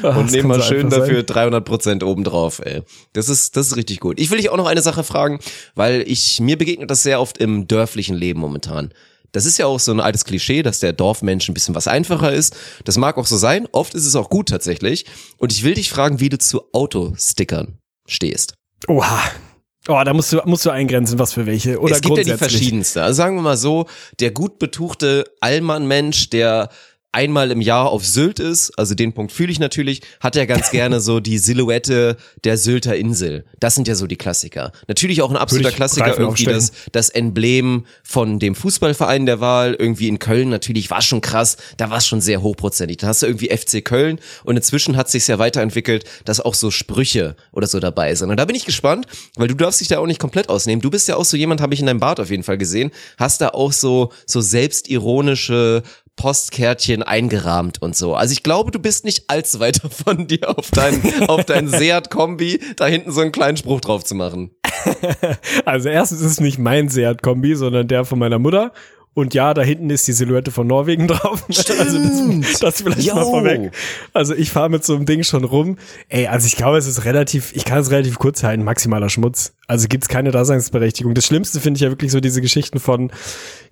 [0.04, 1.26] Ah, Und nehmen mal so schön dafür sein.
[1.26, 2.82] 300 Prozent obendrauf, ey.
[3.14, 4.20] Das ist, das ist richtig gut.
[4.20, 5.40] Ich will dich auch noch eine Sache fragen,
[5.76, 8.92] weil ich, mir begegnet das sehr oft im dörflichen Leben momentan.
[9.32, 12.34] Das ist ja auch so ein altes Klischee, dass der Dorfmensch ein bisschen was einfacher
[12.34, 12.56] ist.
[12.86, 13.68] Das mag auch so sein.
[13.72, 15.06] Oft ist es auch gut tatsächlich.
[15.38, 18.54] Und ich will dich fragen, wie du zu Autostickern stehst.
[18.88, 19.22] Oha.
[19.90, 21.80] Oh, da musst du, musst du eingrenzen, was für welche.
[21.80, 23.04] Oder es gibt ja die verschiedenste.
[23.04, 23.86] Also sagen wir mal so,
[24.20, 26.70] der gut betuchte Allmann-Mensch, der
[27.12, 30.72] einmal im Jahr auf Sylt ist, also den Punkt fühle ich natürlich, hat er ganz
[30.72, 33.46] gerne so die Silhouette der Sylter Insel.
[33.60, 34.72] Das sind ja so die Klassiker.
[34.88, 40.08] Natürlich auch ein absoluter Klassiker, irgendwie das, das Emblem von dem Fußballverein der Wahl, irgendwie
[40.08, 42.98] in Köln natürlich, war schon krass, da war es schon sehr hochprozentig.
[42.98, 46.72] Da hast du irgendwie FC Köln und inzwischen hat sich ja weiterentwickelt, dass auch so
[46.72, 48.30] Sprüche oder so dabei sind.
[48.30, 50.82] Und da bin ich gespannt, weil du darfst dich da auch nicht komplett ausnehmen.
[50.82, 52.92] Du bist ja auch so jemand, habe ich in deinem Bart auf jeden Fall gesehen,
[53.18, 55.84] hast da auch so, so selbstironische
[56.18, 58.16] Postkärtchen eingerahmt und so.
[58.16, 62.10] Also ich glaube, du bist nicht allzu weit davon, dir auf deinen auf deinen Seat
[62.10, 64.52] Kombi da hinten so einen kleinen Spruch drauf zu machen.
[65.66, 68.72] Also erstens ist es nicht mein Seat-Kombi, sondern der von meiner Mutter.
[69.18, 71.44] Und ja, da hinten ist die Silhouette von Norwegen drauf.
[71.48, 73.32] Also das, das vielleicht mal Yo.
[73.32, 73.72] vorweg.
[74.14, 75.80] Also ich fahre mit so einem Ding schon rum.
[76.08, 79.56] Ey, also ich glaube, es ist relativ, ich kann es relativ kurz halten, maximaler Schmutz.
[79.66, 81.16] Also gibt's keine Daseinsberechtigung.
[81.16, 83.12] Das Schlimmste finde ich ja wirklich so diese Geschichten von,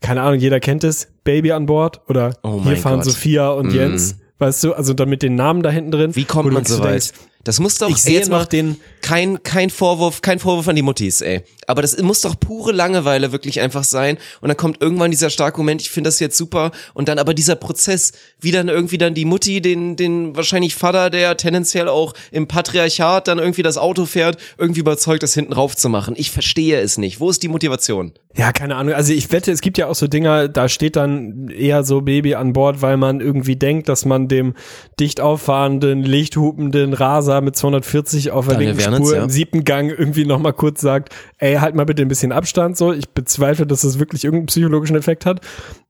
[0.01, 3.11] keine Ahnung, jeder kennt es, Baby an Bord oder Oh hier fahren Gott.
[3.11, 4.15] Sophia und Jens.
[4.39, 6.15] Weißt du, also dann mit den Namen da hinten drin.
[6.15, 7.19] Wie kommt man so denkst, weit?
[7.45, 10.81] Das muss doch Ich sehe jetzt noch den- kein kein Vorwurf, kein Vorwurf an die
[10.81, 11.43] Muttis, ey.
[11.67, 15.57] Aber das muss doch pure Langeweile wirklich einfach sein und dann kommt irgendwann dieser starke
[15.59, 19.13] Moment, ich finde das jetzt super und dann aber dieser Prozess, wie dann irgendwie dann
[19.13, 24.05] die Mutti den den wahrscheinlich Vater, der tendenziell auch im Patriarchat dann irgendwie das Auto
[24.05, 26.15] fährt, irgendwie überzeugt das hinten rauf zu machen.
[26.17, 27.19] Ich verstehe es nicht.
[27.19, 28.11] Wo ist die Motivation?
[28.35, 28.95] Ja, keine Ahnung.
[28.95, 32.35] Also ich wette, es gibt ja auch so Dinger, da steht dann eher so Baby
[32.35, 34.55] an Bord, weil man irgendwie denkt, dass man dem
[34.99, 39.23] dicht auffahrenden, lichthupenden Raser mit 240 auf der Daniel linken Wernitz, Spur ja.
[39.23, 42.93] im siebten Gang irgendwie nochmal kurz sagt, ey, halt mal bitte ein bisschen Abstand so.
[42.93, 45.41] Ich bezweifle, dass das wirklich irgendeinen psychologischen Effekt hat,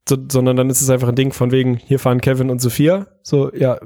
[0.07, 3.07] so, sondern dann ist es einfach ein Ding von wegen, hier fahren Kevin und Sophia.
[3.23, 3.79] So, ja,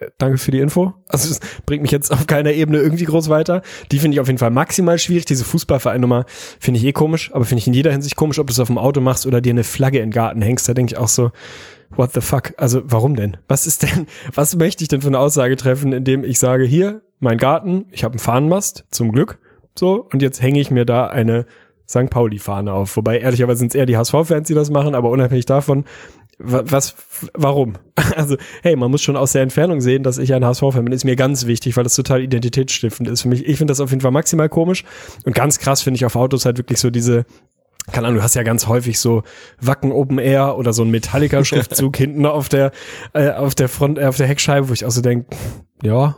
[0.00, 0.94] äh, danke für die Info.
[1.08, 3.62] Also es bringt mich jetzt auf keiner Ebene irgendwie groß weiter.
[3.92, 5.24] Die finde ich auf jeden Fall maximal schwierig.
[5.24, 6.26] Diese Fußballvereinnummer
[6.58, 8.68] finde ich eh komisch, aber finde ich in jeder Hinsicht komisch, ob du es auf
[8.68, 10.68] dem Auto machst oder dir eine Flagge in den Garten hängst.
[10.68, 11.30] Da denke ich auch so,
[11.90, 12.54] what the fuck?
[12.56, 13.36] Also warum denn?
[13.48, 17.02] Was ist denn, was möchte ich denn für eine Aussage treffen, indem ich sage, hier,
[17.20, 19.38] mein Garten, ich habe einen Fahnenmast, zum Glück,
[19.78, 21.46] so, und jetzt hänge ich mir da eine
[21.88, 22.10] St.
[22.10, 22.96] Pauli-Fahne auf.
[22.96, 25.84] Wobei, ehrlicherweise sind es eher die HSV-Fans, die das machen, aber unabhängig davon,
[26.38, 26.96] wa- was,
[27.34, 27.74] warum?
[28.16, 31.04] Also, hey, man muss schon aus der Entfernung sehen, dass ich ein HSV-Fan bin, ist
[31.04, 33.46] mir ganz wichtig, weil das total identitätsstiftend ist für mich.
[33.46, 34.84] Ich finde das auf jeden Fall maximal komisch
[35.24, 37.24] und ganz krass finde ich auf Autos halt wirklich so diese,
[37.92, 39.22] keine Ahnung, du hast ja ganz häufig so
[39.60, 42.72] Wacken Open Air oder so ein Metallica-Schriftzug hinten auf der,
[43.12, 45.36] äh, auf der Front, äh, auf der Heckscheibe, wo ich auch so denke,
[45.82, 46.16] ja,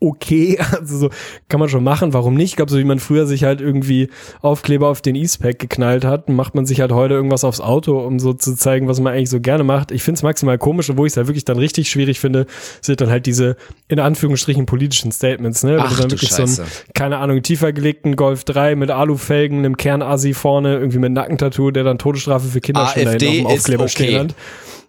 [0.00, 1.10] okay, also so
[1.48, 2.50] kann man schon machen, warum nicht?
[2.50, 4.08] Ich glaube, so wie man früher sich halt irgendwie
[4.40, 8.18] Aufkleber auf den E-Spec geknallt hat, macht man sich halt heute irgendwas aufs Auto, um
[8.18, 9.90] so zu zeigen, was man eigentlich so gerne macht.
[9.90, 12.46] Ich finde es maximal komisch und wo ich es halt wirklich dann richtig schwierig finde,
[12.80, 13.56] sind dann halt diese
[13.88, 15.76] in Anführungsstrichen politischen Statements, ne?
[15.76, 16.62] Wenn Ach, du dann wirklich so Scheiße.
[16.62, 21.70] einen, keine Ahnung, tiefer gelegten Golf 3 mit Alufelgen, einem Kernasi vorne, irgendwie mit Nackentattoo,
[21.70, 23.90] der dann Todesstrafe für Kinder schon da hinten auf dem Aufkleber okay.
[23.90, 24.34] stehen hat.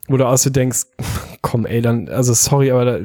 [0.09, 0.79] Wo du aus dir denkst,
[1.41, 2.99] komm, ey, dann, also sorry, aber da,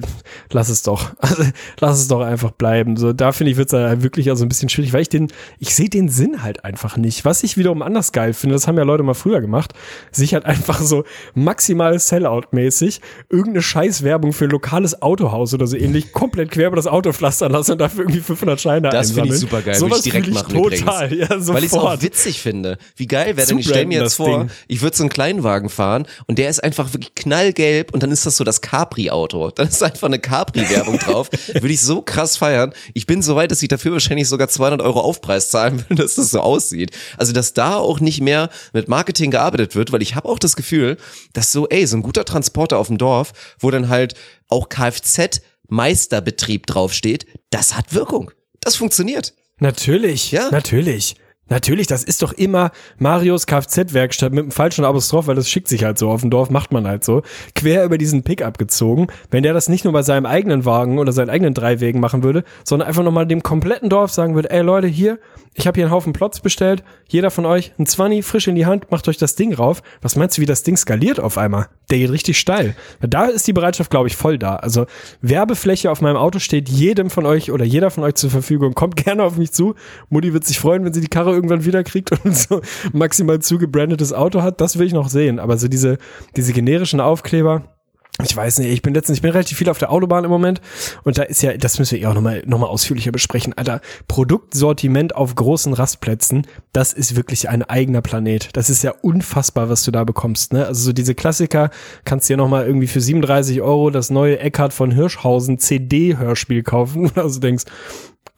[0.50, 1.12] lass es doch.
[1.24, 1.44] Also,
[1.80, 2.96] lass es doch einfach bleiben.
[2.96, 5.74] So, da finde ich, wird's halt wirklich also ein bisschen schwierig, weil ich den, ich
[5.74, 7.24] sehe den Sinn halt einfach nicht.
[7.24, 9.72] Was ich wiederum anders geil finde, das haben ja Leute mal früher gemacht,
[10.12, 13.00] sich halt einfach so maximal Sellout-mäßig
[13.30, 17.52] irgendeine Scheißwerbung für ein lokales Autohaus oder so ähnlich komplett quer über das Auto pflastern
[17.52, 19.40] lassen und dafür irgendwie 500 Scheine Das finde ich einsammeln.
[19.40, 21.28] super geil, würde ich direkt fühl machen total, übrigens.
[21.28, 21.56] ja, sofort.
[21.56, 22.78] Weil ich es auch witzig finde.
[22.96, 24.50] Wie geil wäre denn, ich stelle mir jetzt das vor, Ding.
[24.68, 28.24] ich würde so einen Kleinwagen fahren und der ist einfach wirklich knallgelb und dann ist
[28.26, 29.50] das so das Capri-Auto.
[29.50, 31.28] Dann ist einfach eine Capri-Werbung drauf.
[31.52, 32.72] Würde ich so krass feiern.
[32.94, 36.14] Ich bin so weit, dass ich dafür wahrscheinlich sogar 200 Euro Aufpreis zahlen würde, dass
[36.14, 36.90] das so aussieht.
[37.18, 40.56] Also, dass da auch nicht mehr mit Marketing gearbeitet wird, weil ich habe auch das
[40.56, 40.96] Gefühl,
[41.32, 44.14] dass so, ey, so ein guter Transporter auf dem Dorf, wo dann halt
[44.48, 48.30] auch Kfz-Meisterbetrieb draufsteht, das hat Wirkung.
[48.60, 49.34] Das funktioniert.
[49.58, 50.50] Natürlich, Ja.
[50.50, 51.16] natürlich.
[51.48, 55.84] Natürlich, das ist doch immer Marios Kfz-Werkstatt mit dem falschen Apostroph, weil das schickt sich
[55.84, 57.22] halt so auf dem Dorf, macht man halt so,
[57.54, 59.08] quer über diesen Pickup gezogen.
[59.30, 62.22] Wenn der das nicht nur bei seinem eigenen Wagen oder seinen eigenen drei Wegen machen
[62.22, 65.18] würde, sondern einfach nochmal dem kompletten Dorf sagen würde, ey Leute, hier,
[65.52, 68.66] ich habe hier einen Haufen Plots bestellt, jeder von euch ein 20 frisch in die
[68.66, 69.82] Hand, macht euch das Ding rauf.
[70.00, 71.68] Was meinst du, wie das Ding skaliert auf einmal?
[71.90, 72.74] Der geht richtig steil.
[73.00, 74.56] Da ist die Bereitschaft, glaube ich, voll da.
[74.56, 74.86] Also
[75.20, 78.74] Werbefläche auf meinem Auto steht jedem von euch oder jeder von euch zur Verfügung.
[78.74, 79.74] Kommt gerne auf mich zu.
[80.08, 82.60] Mutti wird sich freuen, wenn sie die Karre irgendwann wieder kriegt und so
[82.92, 84.60] maximal zugebrandetes Auto hat.
[84.60, 85.38] Das will ich noch sehen.
[85.38, 85.98] Aber so diese,
[86.36, 87.74] diese generischen Aufkleber,
[88.22, 90.60] ich weiß nicht, ich bin letztens, ich bin relativ viel auf der Autobahn im Moment
[91.02, 93.80] und da ist ja, das müssen wir eh auch nochmal noch mal ausführlicher besprechen, Alter,
[94.06, 98.50] Produktsortiment auf großen Rastplätzen, das ist wirklich ein eigener Planet.
[98.52, 100.64] Das ist ja unfassbar, was du da bekommst, ne?
[100.64, 101.70] Also so diese Klassiker
[102.04, 107.10] kannst du ja nochmal irgendwie für 37 Euro das neue Eckhard von Hirschhausen CD-Hörspiel kaufen,
[107.16, 107.64] also denkst,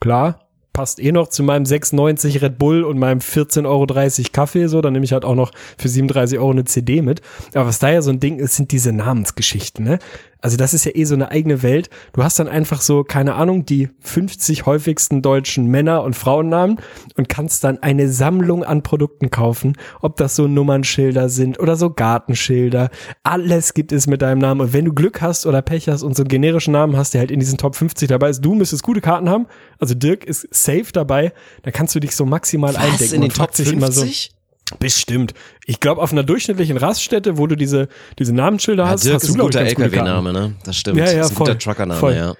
[0.00, 0.45] klar,
[0.76, 3.86] passt eh noch zu meinem 6,90 Red Bull und meinem 14,30 Euro
[4.30, 7.22] Kaffee, so, dann nehme ich halt auch noch für 37 Euro eine CD mit.
[7.54, 9.98] Aber was da ja so ein Ding ist, sind diese Namensgeschichten, ne?
[10.46, 11.90] Also das ist ja eh so eine eigene Welt.
[12.12, 16.78] Du hast dann einfach so, keine Ahnung, die 50 häufigsten deutschen Männer- und Frauennamen
[17.16, 19.76] und kannst dann eine Sammlung an Produkten kaufen.
[20.02, 22.90] Ob das so Nummernschilder sind oder so Gartenschilder.
[23.24, 24.60] Alles gibt es mit deinem Namen.
[24.60, 27.22] Und wenn du Glück hast oder Pech hast und so einen generischen Namen hast, der
[27.22, 29.46] halt in diesen Top 50 dabei ist, du müsstest gute Karten haben.
[29.80, 31.32] Also Dirk ist safe dabei.
[31.64, 33.00] Da kannst du dich so maximal eindecken.
[33.00, 34.30] Was, in den Top sich immer 50?
[34.30, 34.35] So,
[34.80, 35.32] Bestimmt.
[35.64, 37.88] Ich glaube, auf einer durchschnittlichen Raststätte, wo du diese,
[38.18, 39.60] diese Namensschilder Ja, hast, Dirk hast ist du, ein guter.
[39.60, 40.54] LKW-Name, ne?
[40.64, 40.98] Das stimmt.
[40.98, 41.46] Ja, ja, ist ein voll.
[41.46, 42.34] guter Trucker-Name, ja.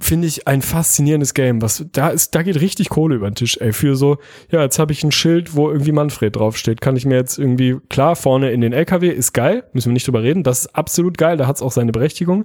[0.00, 1.60] Finde ich ein faszinierendes Game.
[1.60, 3.72] Was, da ist, da geht richtig Kohle über den Tisch, ey.
[3.72, 4.18] Für so,
[4.50, 6.80] ja, jetzt habe ich ein Schild, wo irgendwie Manfred draufsteht.
[6.80, 10.06] Kann ich mir jetzt irgendwie, klar, vorne in den LKW ist geil, müssen wir nicht
[10.06, 10.42] drüber reden.
[10.42, 12.44] Das ist absolut geil, da hat's auch seine Berechtigung.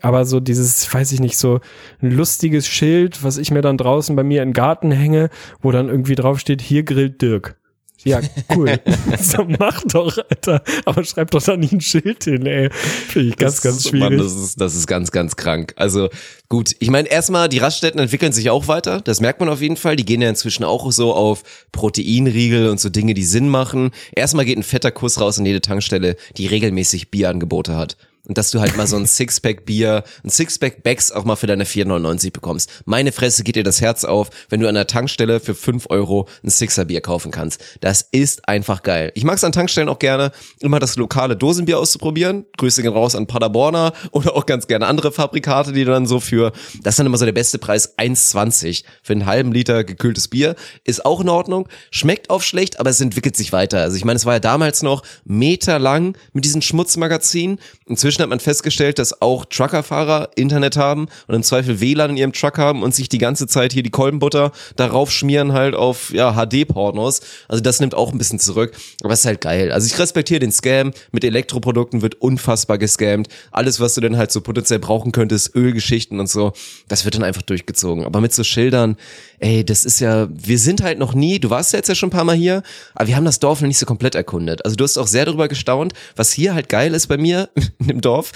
[0.00, 1.60] Aber so dieses, weiß ich nicht, so
[2.02, 5.30] ein lustiges Schild, was ich mir dann draußen bei mir im Garten hänge,
[5.62, 7.56] wo dann irgendwie draufsteht, hier grillt Dirk.
[8.04, 8.20] Ja,
[8.54, 8.78] cool.
[9.20, 10.62] so, mach doch, Alter.
[10.84, 12.70] Aber schreib doch da nicht ein Schild hin, ey.
[12.70, 14.10] Finde ich ganz, Das ganz schwierig.
[14.10, 15.74] Mann, das ist, das ist ganz, ganz krank.
[15.76, 16.08] Also
[16.48, 19.00] gut, ich meine, erstmal, die Raststätten entwickeln sich auch weiter.
[19.00, 19.96] Das merkt man auf jeden Fall.
[19.96, 21.42] Die gehen ja inzwischen auch so auf
[21.72, 23.90] Proteinriegel und so Dinge, die Sinn machen.
[24.14, 27.96] Erstmal geht ein fetter Kuss raus in jede Tankstelle, die regelmäßig Bierangebote hat.
[28.26, 31.46] Und dass du halt mal so ein Sixpack Bier, ein Sixpack Bags auch mal für
[31.46, 32.70] deine 4,99 bekommst.
[32.84, 36.28] Meine Fresse geht dir das Herz auf, wenn du an der Tankstelle für 5 Euro
[36.42, 37.62] ein Sixer Bier kaufen kannst.
[37.80, 39.12] Das ist einfach geil.
[39.14, 42.46] Ich mag es an Tankstellen auch gerne, immer das lokale Dosenbier auszuprobieren.
[42.56, 46.52] Grüße gehen raus an Paderborner oder auch ganz gerne andere Fabrikate, die dann so für,
[46.82, 50.56] das ist dann immer so der beste Preis, 1,20 für einen halben Liter gekühltes Bier.
[50.84, 51.68] Ist auch in Ordnung.
[51.90, 53.80] Schmeckt oft schlecht, aber es entwickelt sich weiter.
[53.80, 57.58] Also ich meine, es war ja damals noch meterlang mit diesen Schmutzmagazinen.
[57.86, 62.32] Inzwischen hat man festgestellt, dass auch Truckerfahrer Internet haben und im Zweifel WLAN in ihrem
[62.32, 66.32] Truck haben und sich die ganze Zeit hier die Kolbenbutter darauf schmieren halt auf ja,
[66.34, 67.20] HD-Pornos.
[67.48, 68.72] Also das nimmt auch ein bisschen zurück.
[69.02, 69.72] Aber es ist halt geil.
[69.72, 70.92] Also ich respektiere den Scam.
[71.12, 73.28] Mit Elektroprodukten wird unfassbar gescammt.
[73.50, 76.52] Alles, was du denn halt so potenziell brauchen könntest, Ölgeschichten und so,
[76.88, 78.04] das wird dann einfach durchgezogen.
[78.04, 78.96] Aber mit so Schildern,
[79.38, 82.08] ey, das ist ja, wir sind halt noch nie, du warst ja jetzt ja schon
[82.08, 82.62] ein paar Mal hier,
[82.94, 84.64] aber wir haben das Dorf noch nicht so komplett erkundet.
[84.64, 87.50] Also du hast auch sehr darüber gestaunt, was hier halt geil ist bei mir
[87.86, 88.32] im Dorf.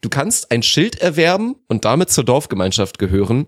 [0.00, 3.46] Du kannst ein Schild erwerben und damit zur Dorfgemeinschaft gehören,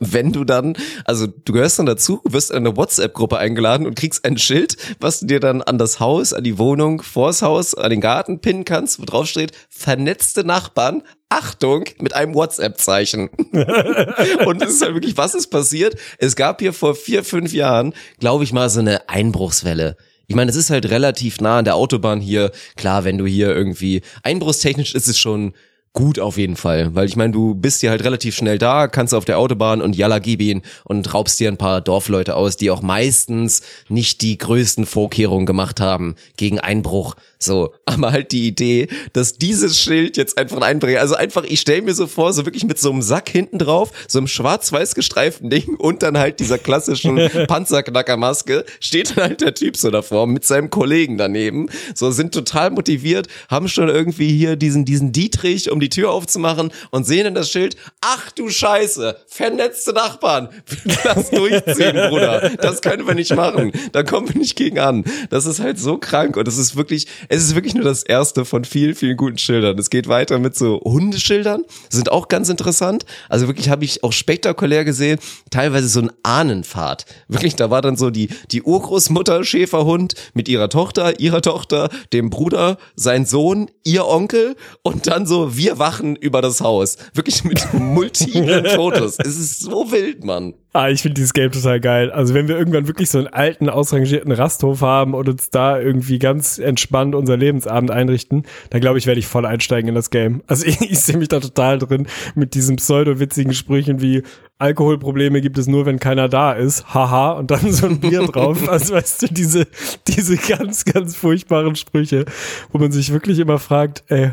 [0.00, 4.24] wenn du dann, also du gehörst dann dazu, wirst in eine WhatsApp-Gruppe eingeladen und kriegst
[4.24, 7.90] ein Schild, was du dir dann an das Haus, an die Wohnung, vors Haus, an
[7.90, 13.28] den Garten pinnen kannst, wo drauf steht, vernetzte Nachbarn, Achtung, mit einem WhatsApp-Zeichen.
[14.46, 15.96] und es ist halt wirklich, was ist passiert?
[16.18, 19.96] Es gab hier vor vier, fünf Jahren, glaube ich mal, so eine Einbruchswelle.
[20.26, 22.50] Ich meine, es ist halt relativ nah an der Autobahn hier.
[22.76, 25.54] Klar, wenn du hier irgendwie, einbruchstechnisch ist es schon
[25.94, 29.14] gut auf jeden Fall, weil ich meine, du bist ja halt relativ schnell da, kannst
[29.14, 32.72] auf der Autobahn und jalla gib ihn und raubst dir ein paar Dorfleute aus, die
[32.72, 37.14] auch meistens nicht die größten Vorkehrungen gemacht haben gegen Einbruch.
[37.38, 41.60] So, aber halt die Idee, dass dieses Schild jetzt einfach ein Einbrecher, also einfach, ich
[41.60, 44.96] stell mir so vor, so wirklich mit so einem Sack hinten drauf, so einem schwarz-weiß
[44.96, 47.16] gestreiften Ding und dann halt dieser klassischen
[47.46, 52.72] Panzerknackermaske, steht dann halt der Typ so davor mit seinem Kollegen daneben, so sind total
[52.72, 57.34] motiviert, haben schon irgendwie hier diesen, diesen Dietrich, um die Tür aufzumachen und sehen dann
[57.34, 60.48] das Schild, ach du Scheiße, vernetzte Nachbarn,
[61.04, 65.04] lass durchziehen, Bruder, das können wir nicht machen, da kommen wir nicht gegen an.
[65.30, 68.44] Das ist halt so krank und es ist wirklich, es ist wirklich nur das erste
[68.44, 69.78] von vielen, vielen guten Schildern.
[69.78, 73.04] Es geht weiter mit so Hundeschildern, sind auch ganz interessant.
[73.28, 75.18] Also wirklich habe ich auch spektakulär gesehen,
[75.50, 77.04] teilweise so ein Ahnenpfad.
[77.28, 82.30] Wirklich, da war dann so die, die Urgroßmutter Schäferhund mit ihrer Tochter, ihrer Tochter, dem
[82.30, 86.96] Bruder, sein Sohn, ihr Onkel und dann so, wir wachen über das Haus.
[87.14, 89.16] Wirklich mit multiplen Fotos.
[89.18, 90.54] Es ist so wild, Mann.
[90.72, 92.10] Ah, ich finde dieses Game total geil.
[92.10, 96.18] Also wenn wir irgendwann wirklich so einen alten, ausrangierten Rasthof haben und uns da irgendwie
[96.18, 100.42] ganz entspannt unser Lebensabend einrichten, dann glaube ich, werde ich voll einsteigen in das Game.
[100.48, 104.22] Also ich, ich sehe mich da total drin mit diesen pseudo-witzigen Sprüchen wie
[104.58, 106.92] Alkoholprobleme gibt es nur, wenn keiner da ist.
[106.94, 107.32] Haha.
[107.32, 108.68] Und dann so ein Bier drauf.
[108.68, 109.66] Also weißt du, diese,
[110.08, 112.24] diese ganz, ganz furchtbaren Sprüche,
[112.72, 114.32] wo man sich wirklich immer fragt, ey,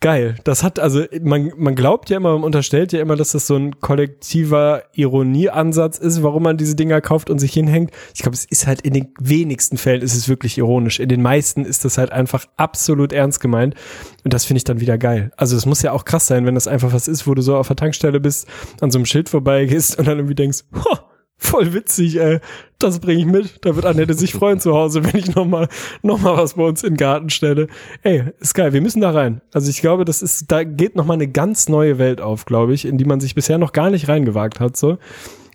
[0.00, 0.34] Geil.
[0.44, 3.56] Das hat, also man, man glaubt ja immer, man unterstellt ja immer, dass das so
[3.56, 7.90] ein kollektiver Ironieansatz ist, warum man diese Dinger kauft und sich hinhängt.
[8.14, 11.00] Ich glaube, es ist halt in den wenigsten Fällen ist es wirklich ironisch.
[11.00, 13.74] In den meisten ist das halt einfach absolut ernst gemeint.
[14.24, 15.32] Und das finde ich dann wieder geil.
[15.36, 17.56] Also es muss ja auch krass sein, wenn das einfach was ist, wo du so
[17.56, 18.46] auf der Tankstelle bist,
[18.80, 20.98] an so einem Schild vorbeigehst und dann irgendwie denkst, Ho,
[21.44, 22.40] voll witzig, ey.
[22.78, 23.64] Das bringe ich mit.
[23.64, 25.68] Da wird Annette sich freuen zu Hause, wenn ich nochmal
[26.02, 27.68] noch mal was bei uns in den Garten stelle.
[28.02, 28.72] Ey, ist geil.
[28.72, 29.40] Wir müssen da rein.
[29.52, 32.84] Also ich glaube, das ist, da geht nochmal eine ganz neue Welt auf, glaube ich,
[32.84, 34.98] in die man sich bisher noch gar nicht reingewagt hat, so.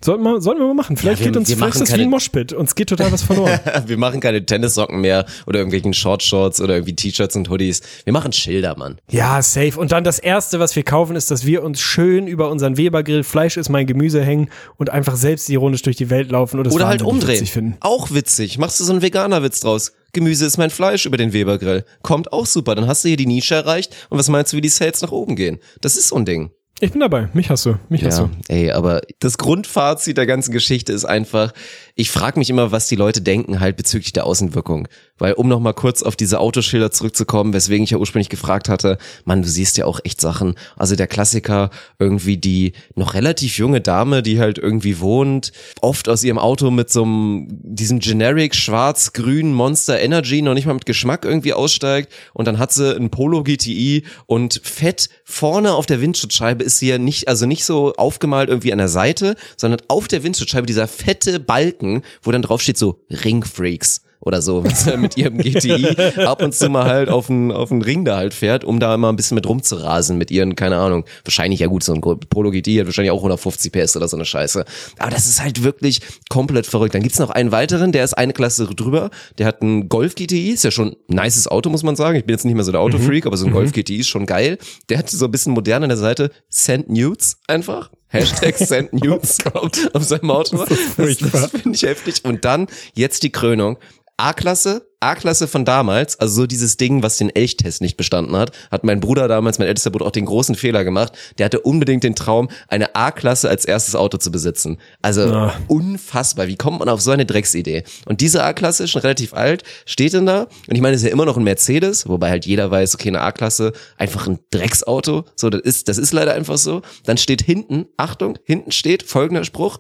[0.04, 0.96] Sollten wir, sollten wir mal machen.
[0.98, 2.54] Vielleicht Ja, wir- geht uns, vielleicht ist das wie ein Moshpit.
[2.54, 3.60] Uns geht total was verloren.
[3.88, 7.82] wir machen keine Tennissocken mehr oder irgendwelchen Shortshorts oder irgendwie T-Shirts und Hoodies.
[8.06, 8.98] Wir machen Schilder, Mann.
[9.12, 9.80] Ja, safe.
[9.80, 13.24] Und dann das erste, was wir kaufen, ist, dass wir uns schön über unseren Webergrill
[13.24, 17.02] Fleisch ist mein Gemüse hängen und einfach selbstironisch durch die Welt laufen es Oder halt
[17.02, 17.42] umdrehen.
[17.42, 17.62] witzig.
[17.82, 18.58] Auch witzig.
[18.58, 19.92] Machst du so einen Veganer-Witz draus.
[20.14, 21.84] Gemüse ist mein Fleisch über den Webergrill.
[22.02, 22.74] Kommt auch super.
[22.76, 23.96] Dann hast du hier die Nische erreicht.
[24.10, 25.60] Und was meinst du, wie die Sales nach oben gehen?
[25.82, 26.52] Das ist so ein Ding.
[26.82, 27.28] Ich bin dabei.
[27.34, 27.76] Mich hast du.
[27.90, 28.54] Mich hast Ja, du.
[28.54, 31.52] ey, aber das Grundfazit der ganzen Geschichte ist einfach,
[32.00, 34.88] ich frage mich immer, was die Leute denken halt bezüglich der Außenwirkung.
[35.18, 39.42] Weil um nochmal kurz auf diese Autoschilder zurückzukommen, weswegen ich ja ursprünglich gefragt hatte, man,
[39.42, 40.56] du siehst ja auch echt Sachen.
[40.78, 46.24] Also der Klassiker, irgendwie die noch relativ junge Dame, die halt irgendwie wohnt, oft aus
[46.24, 51.26] ihrem Auto mit so einem, diesem generic schwarz-grünen Monster Energy, noch nicht mal mit Geschmack
[51.26, 56.64] irgendwie aussteigt und dann hat sie ein Polo GTI und fett vorne auf der Windschutzscheibe
[56.64, 60.24] ist sie ja nicht, also nicht so aufgemalt irgendwie an der Seite, sondern auf der
[60.24, 61.89] Windschutzscheibe dieser fette Balken,
[62.22, 64.64] wo dann drauf steht so Ringfreaks oder so,
[64.98, 68.34] mit ihrem GTI ab und zu mal halt auf einen, auf einen Ring da halt
[68.34, 71.84] fährt, um da immer ein bisschen mit rumzurasen mit ihren, keine Ahnung, wahrscheinlich ja gut,
[71.84, 74.66] so ein Polo GTI hat wahrscheinlich auch 150 PS oder so eine Scheiße.
[74.98, 76.96] Aber das ist halt wirklich komplett verrückt.
[76.96, 80.52] Dann gibt's noch einen weiteren, der ist eine Klasse drüber, der hat einen Golf GTI,
[80.52, 82.18] ist ja schon ein nices Auto, muss man sagen.
[82.18, 84.26] Ich bin jetzt nicht mehr so der Autofreak, aber so ein Golf GTI ist schon
[84.26, 84.58] geil.
[84.90, 87.90] Der hat so ein bisschen modern an der Seite, Send Nudes einfach.
[88.10, 90.58] Hashtag Send kommt auf seinem Auto.
[90.58, 92.22] Das, das finde ich heftig.
[92.24, 93.78] Und dann jetzt die Krönung.
[94.20, 98.84] A-Klasse, A-Klasse von damals, also so dieses Ding, was den Elchtest nicht bestanden hat, hat
[98.84, 101.14] mein Bruder damals, mein ältester Bruder, auch den großen Fehler gemacht.
[101.38, 104.78] Der hatte unbedingt den Traum, eine A-Klasse als erstes Auto zu besitzen.
[105.02, 105.54] Also Ah.
[105.68, 106.48] unfassbar.
[106.48, 107.84] Wie kommt man auf so eine Drecksidee?
[108.06, 110.48] Und diese A-Klasse ist schon relativ alt, steht denn da?
[110.68, 113.08] Und ich meine, es ist ja immer noch ein Mercedes, wobei halt jeder weiß, okay,
[113.08, 115.24] eine A-Klasse, einfach ein Drecksauto.
[115.36, 116.82] So, das ist, das ist leider einfach so.
[117.06, 119.78] Dann steht hinten, Achtung, hinten steht folgender Spruch.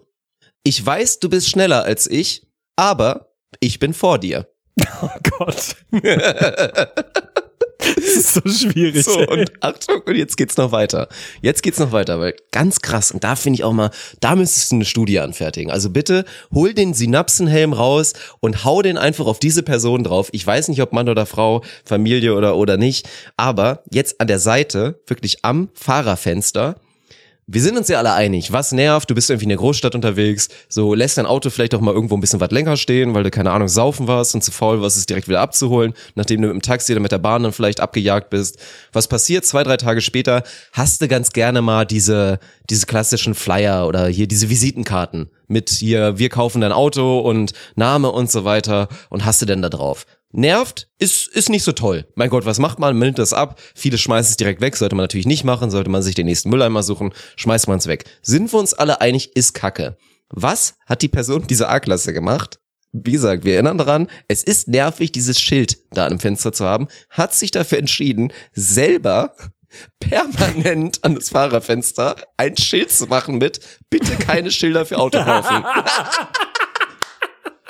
[0.64, 3.29] Ich weiß, du bist schneller als ich, aber
[3.60, 4.48] ich bin vor dir.
[5.02, 5.76] Oh Gott.
[7.80, 9.04] das ist so schwierig.
[9.04, 11.08] So, und Achtung, und jetzt geht's noch weiter.
[11.42, 14.72] Jetzt geht's noch weiter, weil ganz krass, und da finde ich auch mal, da müsstest
[14.72, 15.72] du eine Studie anfertigen.
[15.72, 20.30] Also bitte hol den Synapsenhelm raus und hau den einfach auf diese Person drauf.
[20.32, 24.40] Ich weiß nicht, ob Mann oder Frau, Familie oder, oder nicht, aber jetzt an der
[24.40, 26.76] Seite, wirklich am Fahrerfenster,
[27.52, 30.50] wir sind uns ja alle einig, was nervt, du bist irgendwie in der Großstadt unterwegs,
[30.68, 33.32] so lässt dein Auto vielleicht auch mal irgendwo ein bisschen was länger stehen, weil du
[33.32, 36.56] keine Ahnung saufen warst und zu faul warst, es direkt wieder abzuholen, nachdem du mit
[36.56, 38.60] dem Taxi oder mit der Bahn dann vielleicht abgejagt bist.
[38.94, 39.46] Was passiert?
[39.46, 40.44] Zwei, drei Tage später
[40.74, 42.40] hast du ganz gerne mal diese,
[42.70, 48.12] diese klassischen Flyer oder hier diese Visitenkarten mit hier, wir kaufen dein Auto und Name
[48.12, 50.06] und so weiter und hast du denn da drauf?
[50.32, 52.06] Nervt, ist, ist nicht so toll.
[52.16, 52.96] Mein Gott, was macht man?
[52.96, 53.60] Man nimmt das ab.
[53.74, 54.76] Viele schmeißen es direkt weg.
[54.76, 55.72] Sollte man natürlich nicht machen.
[55.72, 58.06] Sollte man sich den nächsten Mülleimer suchen, schmeißt man es weg.
[58.22, 59.98] Sind wir uns alle einig, ist Kacke.
[60.30, 62.60] Was hat die Person dieser A-Klasse gemacht?
[62.92, 66.88] Wie gesagt, wir erinnern daran, es ist nervig, dieses Schild da am Fenster zu haben,
[67.10, 69.36] hat sich dafür entschieden, selber
[70.00, 73.60] permanent an das Fahrerfenster ein Schild zu machen mit,
[73.90, 75.20] bitte keine Schilder für Auto.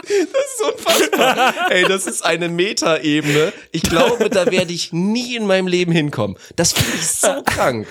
[0.10, 1.72] Das ist unfassbar.
[1.72, 3.53] Ey, das ist eine Metaebene.
[3.72, 6.38] Ich glaube, da werde ich nie in meinem Leben hinkommen.
[6.55, 7.88] Das finde ich so krank.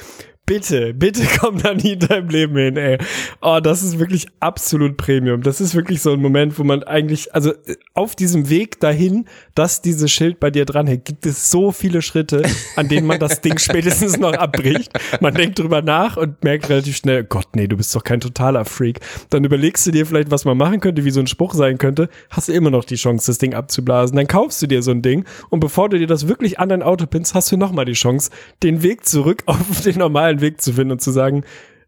[0.48, 2.96] Bitte, bitte komm da nie in deinem Leben hin, ey.
[3.42, 5.42] Oh, das ist wirklich absolut Premium.
[5.42, 9.26] Das ist wirklich so ein Moment, wo man eigentlich, also äh, auf diesem Weg dahin,
[9.54, 12.44] dass dieses Schild bei dir dranhängt, gibt es so viele Schritte,
[12.76, 14.90] an denen man das Ding spätestens noch abbricht.
[15.20, 18.64] Man denkt drüber nach und merkt relativ schnell, Gott, nee, du bist doch kein totaler
[18.64, 19.00] Freak.
[19.28, 22.08] Dann überlegst du dir vielleicht, was man machen könnte, wie so ein Spruch sein könnte,
[22.30, 24.16] hast du immer noch die Chance, das Ding abzublasen.
[24.16, 26.82] Dann kaufst du dir so ein Ding und bevor du dir das wirklich an dein
[26.82, 28.30] Auto pinnst, hast du nochmal die Chance,
[28.62, 31.44] den Weg zurück auf den normalen Weg zu finden und zu sagen,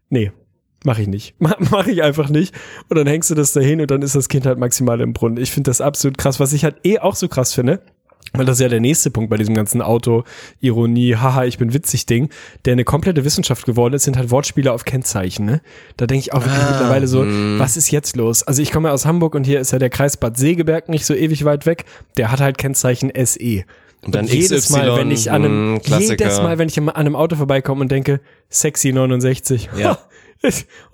[0.09, 0.31] nee,
[0.83, 1.35] mach ich nicht.
[1.39, 2.55] Mach, mach ich einfach nicht.
[2.89, 5.37] Und dann hängst du das dahin und dann ist das Kind halt maximal im Brunnen.
[5.37, 6.39] Ich finde das absolut krass.
[6.39, 7.81] Was ich halt eh auch so krass finde,
[8.33, 12.05] weil das ist ja der nächste Punkt bei diesem ganzen Auto-Ironie, haha, ich bin witzig
[12.05, 12.29] Ding,
[12.63, 15.61] der eine komplette Wissenschaft geworden ist, sind halt Wortspiele auf Kennzeichen, ne?
[15.97, 17.59] Da denke ich auch wirklich Ah, mittlerweile so, hm.
[17.59, 18.43] was ist jetzt los?
[18.43, 21.05] Also ich komme ja aus Hamburg und hier ist ja der Kreis Bad Segeberg nicht
[21.05, 21.85] so ewig weit weg.
[22.17, 23.63] Der hat halt Kennzeichen SE.
[24.03, 26.25] Und dann jedes XY, Mal, wenn ich an einem, Klassiker.
[26.25, 29.69] jedes Mal, wenn ich an einem Auto vorbeikomme und denke, sexy 69.
[29.77, 29.97] Ja.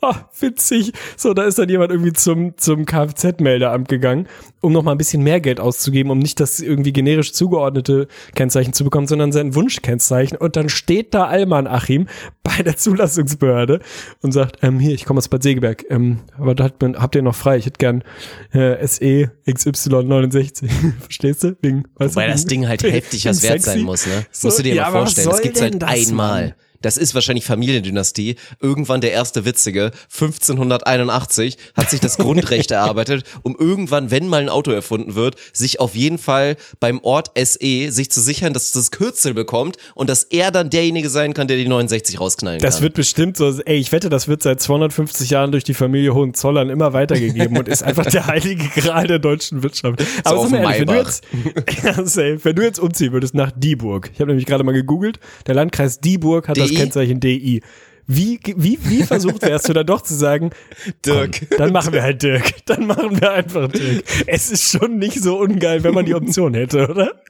[0.02, 0.94] oh, witzig.
[1.16, 4.28] So, da ist dann jemand irgendwie zum, zum Kfz-Meldeamt gegangen,
[4.62, 8.74] um noch mal ein bisschen mehr Geld auszugeben, um nicht das irgendwie generisch zugeordnete Kennzeichen
[8.74, 10.38] zu bekommen, sondern sein Wunschkennzeichen.
[10.38, 12.08] Und dann steht da Alman Achim
[12.44, 13.80] bei der Zulassungsbehörde
[14.22, 17.16] und sagt, ähm, hier, ich komme aus Bad Segeberg, ähm, aber da hat man, habt
[17.16, 17.58] ihr noch frei?
[17.58, 18.04] Ich hätte gern
[18.52, 20.68] äh, SE XY69.
[21.02, 21.58] Verstehst du?
[21.62, 24.26] Wegen, Weil du, das Ding halt heftig was wert sein muss, ne?
[24.32, 25.30] So, Musst du dir ja, mal vorstellen.
[25.30, 26.48] Das gibt's halt einmal.
[26.48, 26.54] Mann?
[26.82, 28.36] Das ist wahrscheinlich Familiendynastie.
[28.62, 34.50] Irgendwann der erste Witzige, 1581, hat sich das Grundrecht erarbeitet, um irgendwann, wenn mal ein
[34.50, 38.72] Auto erfunden wird, sich auf jeden Fall beim Ort SE sich zu sichern, dass es
[38.72, 42.76] das Kürzel bekommt und dass er dann derjenige sein kann, der die 69 rausknallen Das
[42.76, 42.84] kann.
[42.84, 46.70] wird bestimmt so, ey, ich wette, das wird seit 250 Jahren durch die Familie Hohenzollern
[46.70, 50.04] immer weitergegeben und ist einfach der heilige Gral der deutschen Wirtschaft.
[50.24, 51.24] Aber mal ehrlich, wenn du jetzt,
[51.84, 55.20] ja, safe, wenn du jetzt umziehen würdest nach Dieburg, ich habe nämlich gerade mal gegoogelt,
[55.46, 56.76] der Landkreis Dieburg hat das DI?
[56.76, 57.62] Kennzeichen DI.
[58.10, 60.52] Wie, wie, wie versucht wärst du da doch zu sagen,
[61.06, 61.48] Dirk.
[61.50, 62.66] Komm, dann machen wir halt Dirk.
[62.66, 64.04] Dann machen wir einfach Dirk.
[64.26, 67.22] Es ist schon nicht so ungeil, wenn man die Option hätte, oder?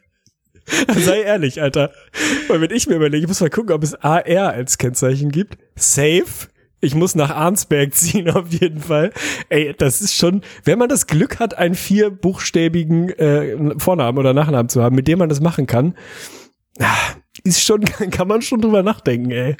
[0.95, 1.91] Sei ehrlich, Alter.
[2.47, 5.57] Weil wenn ich mir überlege, ich muss mal gucken, ob es AR als Kennzeichen gibt.
[5.75, 6.25] Safe.
[6.79, 9.11] Ich muss nach Arnsberg ziehen, auf jeden Fall.
[9.49, 14.69] Ey, das ist schon, wenn man das Glück hat, einen vierbuchstäbigen äh, Vornamen oder Nachnamen
[14.69, 15.95] zu haben, mit dem man das machen kann,
[16.79, 17.15] ah,
[17.47, 19.57] ist schon, kann man schon drüber nachdenken, ey.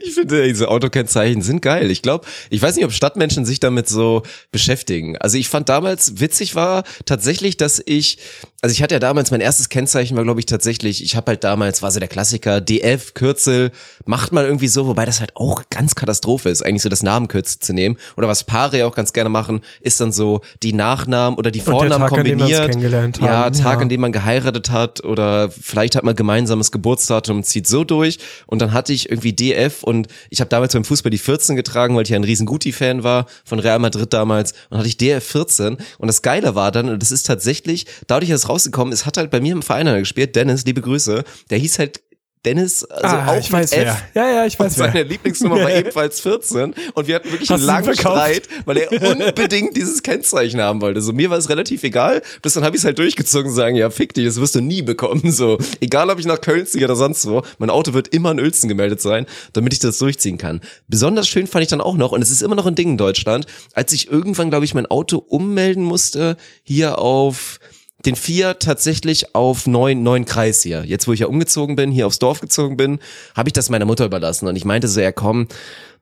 [0.00, 1.90] Ich finde, diese Autokennzeichen sind geil.
[1.90, 4.22] Ich glaube, ich weiß nicht, ob Stadtmenschen sich damit so
[4.52, 5.16] beschäftigen.
[5.18, 8.18] Also ich fand damals witzig war tatsächlich, dass ich,
[8.66, 11.44] also ich hatte ja damals mein erstes Kennzeichen war, glaube ich, tatsächlich, ich habe halt
[11.44, 13.70] damals, war so der Klassiker, DF, Kürzel,
[14.06, 17.60] macht man irgendwie so, wobei das halt auch ganz Katastrophe ist, eigentlich so das Namenkürzel
[17.60, 17.96] zu nehmen.
[18.16, 21.60] Oder was Paare ja auch ganz gerne machen, ist dann so die Nachnamen oder die
[21.60, 22.74] Vornamen Tag, kombiniert.
[23.20, 23.82] ja, Tag, ja.
[23.82, 28.60] an dem man geheiratet hat oder vielleicht hat man gemeinsames Geburtsdatum, zieht so durch und
[28.60, 32.02] dann hatte ich irgendwie DF und ich habe damals beim Fußball die 14 getragen, weil
[32.02, 35.76] ich ja ein riesen Guti-Fan war von Real Madrid damals und hatte ich DF 14
[35.98, 39.16] und das Geile war dann, und das ist tatsächlich, dadurch, dass es rausgekommen ist, hat
[39.16, 42.00] halt bei mir im Verein einer gespielt, Dennis, liebe Grüße, der hieß halt
[42.46, 43.88] Dennis, also ah, auch ich weiß wer.
[43.88, 44.02] F.
[44.14, 44.92] Ja, ja, ich Und weiß wer.
[44.92, 47.94] seine Lieblingsnummer war ebenfalls 14 und wir hatten wirklich Hast einen langen?
[47.96, 51.02] Streit, weil er unbedingt dieses Kennzeichen haben wollte.
[51.02, 53.74] So mir war es relativ egal, bis dann habe ich es halt durchgezogen und sagen,
[53.74, 55.22] ja fick dich, das wirst du nie bekommen.
[55.36, 58.38] So egal, ob ich nach Köln ziehe oder sonst wo, mein Auto wird immer in
[58.38, 60.60] Uelzen gemeldet sein, damit ich das durchziehen kann.
[60.86, 62.96] Besonders schön fand ich dann auch noch und es ist immer noch ein Ding in
[62.96, 67.58] Deutschland, als ich irgendwann glaube ich mein Auto ummelden musste hier auf
[68.04, 70.84] den Fiat tatsächlich auf neuen, neuen Kreis hier.
[70.84, 72.98] Jetzt, wo ich ja umgezogen bin, hier aufs Dorf gezogen bin,
[73.34, 74.46] habe ich das meiner Mutter überlassen.
[74.46, 75.48] Und ich meinte so, ja komm,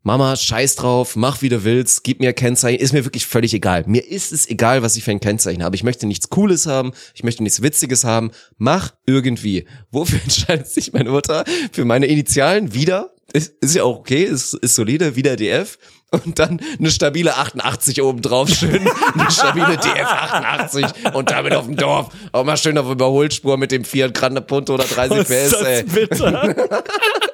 [0.06, 3.84] Mama, scheiß drauf, mach wie du willst, gib mir Kennzeichen, ist mir wirklich völlig egal.
[3.86, 5.76] Mir ist es egal, was ich für ein Kennzeichen habe.
[5.76, 9.66] Ich möchte nichts Cooles haben, ich möchte nichts Witziges haben, mach irgendwie.
[9.90, 11.44] Wofür entscheidet sich meine Mutter?
[11.72, 15.78] Für meine Initialen wieder, ist, ist ja auch okay, ist, ist solide, wieder DF.
[16.14, 21.66] Und dann eine stabile 88 oben drauf, schön, eine stabile DF 88 und damit auf
[21.66, 22.08] dem Dorf.
[22.32, 25.62] Auch mal schön auf Überholspur mit dem Fiat Grande Punto oder 30 Was ist PS,
[25.62, 25.84] ey.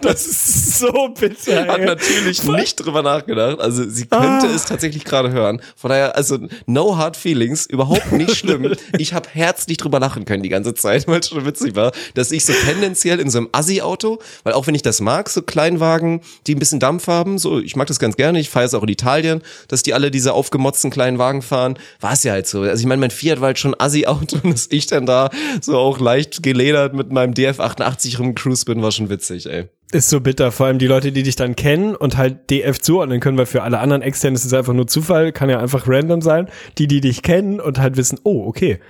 [0.00, 0.08] bitter?
[0.08, 1.66] hat Das ist so bitter.
[1.66, 1.86] hat ey.
[1.86, 3.60] natürlich nicht drüber nachgedacht.
[3.60, 4.54] Also sie könnte Ah.
[4.54, 5.60] es tatsächlich gerade hören.
[5.76, 8.72] Von daher, also no hard feelings, überhaupt nicht schlimm.
[8.98, 12.30] ich habe herzlich drüber lachen können die ganze Zeit, weil es schon witzig war, dass
[12.32, 16.20] ich so tendenziell in so einem Assi-Auto, weil auch wenn ich das mag, so Kleinwagen,
[16.46, 18.82] die ein bisschen Dampf haben, so ich mag das ganz gerne, ich feiere es auch
[18.82, 22.60] in Italien, dass die alle diese aufgemotzten kleinen Wagen fahren, war es ja halt so.
[22.62, 25.30] Also ich meine, mein Fiat war halt schon Assi-Auto und dass ich dann da
[25.60, 29.68] so auch leicht geledert mit meinem DF88 rumcruise bin, war schon witzig, ey.
[29.92, 33.20] Ist so bitter, vor allem die Leute, die dich dann kennen und halt DF zuordnen
[33.20, 36.22] können, weil für alle anderen extern ist es einfach nur Zufall, kann ja einfach random
[36.22, 36.48] sein.
[36.78, 38.80] Die, die dich kennen und halt wissen, oh, okay,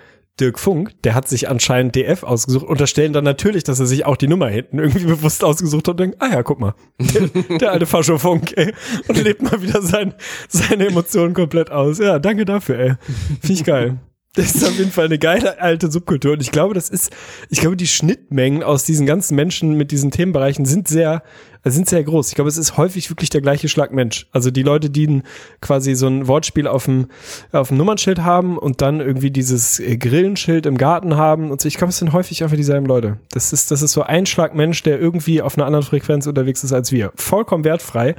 [0.40, 4.16] Dirk Funk, der hat sich anscheinend DF ausgesucht, unterstellen dann natürlich, dass er sich auch
[4.16, 7.72] die Nummer hinten irgendwie bewusst ausgesucht hat und denken, ah ja, guck mal, der, der
[7.72, 8.72] alte Fascho Funk, ey,
[9.08, 10.14] und lebt mal wieder sein,
[10.48, 11.98] seine Emotionen komplett aus.
[11.98, 12.92] Ja, danke dafür, ey.
[13.40, 13.98] Finde ich geil.
[14.34, 16.32] Das ist auf jeden Fall eine geile alte Subkultur.
[16.32, 17.12] Und ich glaube, das ist,
[17.50, 21.22] ich glaube, die Schnittmengen aus diesen ganzen Menschen mit diesen Themenbereichen sind sehr,
[21.64, 22.28] sind sehr groß.
[22.28, 24.26] Ich glaube, es ist häufig wirklich der gleiche Schlag Mensch.
[24.32, 25.22] Also die Leute, die
[25.60, 27.08] quasi so ein Wortspiel auf dem,
[27.52, 31.68] auf dem Nummernschild haben und dann irgendwie dieses äh, Grillenschild im Garten haben und so.
[31.68, 33.18] Ich glaube, es sind häufig einfach dieselben Leute.
[33.32, 36.64] Das ist, das ist so ein Schlag Mensch, der irgendwie auf einer anderen Frequenz unterwegs
[36.64, 37.12] ist als wir.
[37.16, 38.14] Vollkommen wertfrei.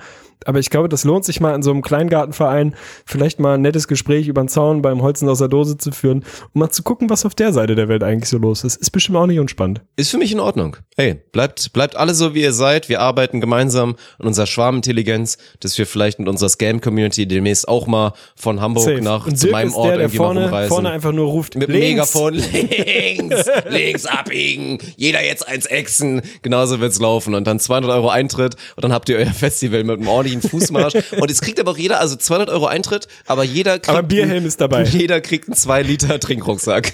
[0.46, 2.76] Aber ich glaube, das lohnt sich mal in so einem Kleingartenverein
[3.06, 6.24] vielleicht mal ein nettes Gespräch über den Zaun beim Holzen aus der Dose zu führen,
[6.54, 8.78] um mal zu gucken, was auf der Seite der Welt eigentlich so los ist.
[8.78, 9.82] Ist bestimmt auch nicht unspannend.
[9.96, 10.78] Ist für mich in Ordnung.
[10.96, 12.90] Hey, bleibt, bleibt alle so, wie ihr seid.
[12.90, 18.14] Wir arbeiten gemeinsam an unserer Schwarmintelligenz, dass wir vielleicht mit unserer Scam-Community demnächst auch mal
[18.36, 19.02] von Hamburg Safe.
[19.02, 20.70] nach zu meinem ist Ort der, der irgendwie mal vorne, rumreisen.
[20.70, 22.14] vorne einfach nur ruft, mit dem links.
[22.14, 28.10] Megafon links, links abbiegen, jeder jetzt eins exen, genauso wird's laufen und dann 200 Euro
[28.10, 31.72] Eintritt und dann habt ihr euer Festival mit einem ordentlichen Fußmarsch und es kriegt aber
[31.72, 34.84] auch jeder, also 200 Euro Eintritt, aber jeder kriegt, Aber ein Bierhelm ist dabei.
[34.92, 36.94] jeder kriegt einen 2 Liter Trinkrucksack.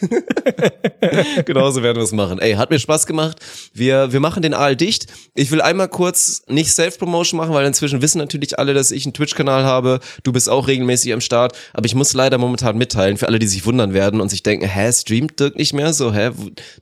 [1.46, 2.40] Genauso werden wir es machen.
[2.40, 3.38] Ey, hat mir Spaß gemacht.
[3.74, 5.08] Wir, wir machen den Aal dicht.
[5.36, 9.14] Ich will einmal kurz nicht Self-Promotion machen, weil inzwischen wissen natürlich alle, dass ich einen
[9.14, 10.00] Twitch-Kanal habe.
[10.24, 11.56] Du bist auch regelmäßig am Start.
[11.74, 14.68] Aber ich muss leider momentan mitteilen, für alle, die sich wundern werden und sich denken,
[14.68, 15.94] hä, streamt Dirk nicht mehr?
[15.94, 16.32] So, hä,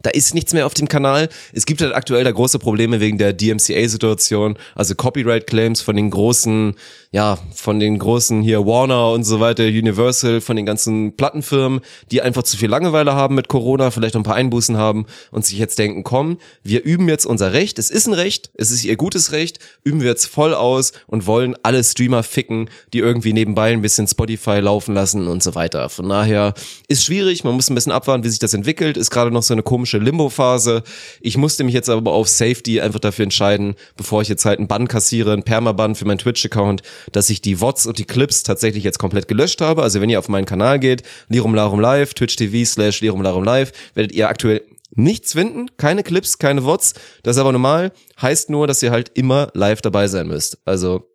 [0.02, 1.30] da ist nichts mehr auf dem Kanal.
[1.54, 6.47] Es gibt halt aktuell da große Probleme wegen der DMCA-Situation, also Copyright-Claims von den großen,
[6.48, 6.74] 嗯。
[7.18, 12.44] Ja, von den großen hier Warner und so weiter, Universal, von den ganzen Plattenfirmen, die einfach
[12.44, 15.80] zu viel Langeweile haben mit Corona, vielleicht noch ein paar Einbußen haben und sich jetzt
[15.80, 17.80] denken, komm, wir üben jetzt unser Recht.
[17.80, 21.26] Es ist ein Recht, es ist ihr gutes Recht, üben wir jetzt voll aus und
[21.26, 25.90] wollen alle Streamer ficken, die irgendwie nebenbei ein bisschen Spotify laufen lassen und so weiter.
[25.90, 26.54] Von daher
[26.88, 29.56] ist schwierig, man muss ein bisschen abwarten, wie sich das entwickelt, ist gerade noch so
[29.56, 30.84] eine komische Limbo-Phase.
[31.22, 34.68] Ich musste mich jetzt aber auf Safety einfach dafür entscheiden, bevor ich jetzt halt einen
[34.68, 38.84] Bann kassiere, einen Permaban für meinen Twitch-Account, dass ich die VODs und die Clips tatsächlich
[38.84, 39.84] jetzt komplett gelöscht habe.
[39.84, 43.44] Also wenn ihr auf meinen Kanal geht, Lirum Larum Live, Twitch TV slash Lirum Larum
[43.44, 46.94] Live, werdet ihr aktuell nichts finden, keine Clips, keine VODs.
[47.24, 47.92] Das ist aber normal,
[48.22, 50.60] heißt nur, dass ihr halt immer live dabei sein müsst.
[50.66, 51.10] Also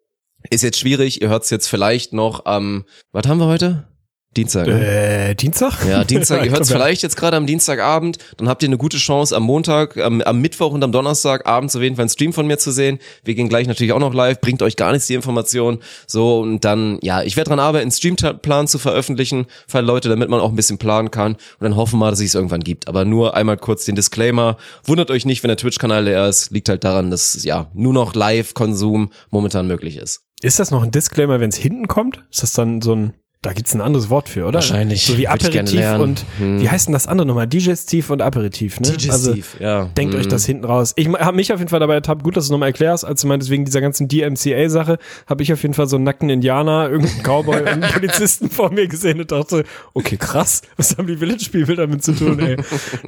[0.50, 3.91] ist jetzt schwierig, ihr hört es jetzt vielleicht noch am, was haben wir heute?
[4.36, 4.66] Dienstag.
[4.66, 5.30] ne?
[5.30, 5.84] Äh, Dienstag?
[5.86, 8.96] Ja, Dienstag, ihr hört es vielleicht jetzt gerade am Dienstagabend, dann habt ihr eine gute
[8.96, 12.32] Chance am Montag, am, am Mittwoch und am Donnerstag abends auf jeden Fall einen Stream
[12.32, 12.98] von mir zu sehen.
[13.24, 15.78] Wir gehen gleich natürlich auch noch live, bringt euch gar nichts die Information.
[16.06, 20.30] So, und dann, ja, ich werde dran arbeiten, einen Streamplan zu veröffentlichen für Leute, damit
[20.30, 21.32] man auch ein bisschen planen kann.
[21.32, 22.88] Und dann hoffen wir mal, dass es irgendwann gibt.
[22.88, 24.56] Aber nur einmal kurz den Disclaimer.
[24.84, 26.50] Wundert euch nicht, wenn der Twitch-Kanal leer ist.
[26.50, 30.22] Liegt halt daran, dass, ja, nur noch Live-Konsum momentan möglich ist.
[30.40, 32.24] Ist das noch ein Disclaimer, wenn es hinten kommt?
[32.30, 33.12] Ist das dann so ein,
[33.42, 34.54] da gibt's ein anderes Wort für, oder?
[34.54, 35.04] Wahrscheinlich.
[35.04, 36.60] So wie Aperitif und, Hm.
[36.60, 37.48] wie heißt denn das andere nochmal?
[37.48, 38.88] Digestiv und Aperitif, ne?
[39.10, 39.86] Also, Digestiv, ja.
[39.96, 40.20] denkt Hm.
[40.20, 40.92] euch das hinten raus.
[40.96, 43.20] Ich habe mich auf jeden Fall dabei ertappt, gut, dass du es nochmal erklärst, als
[43.22, 46.88] du meintest, wegen dieser ganzen DMCA-Sache, habe ich auf jeden Fall so einen nackten Indianer,
[46.88, 51.16] irgendeinen Cowboy und einen Polizisten vor mir gesehen und dachte, okay, krass, was haben die
[51.16, 52.56] Village-People damit zu tun, ey?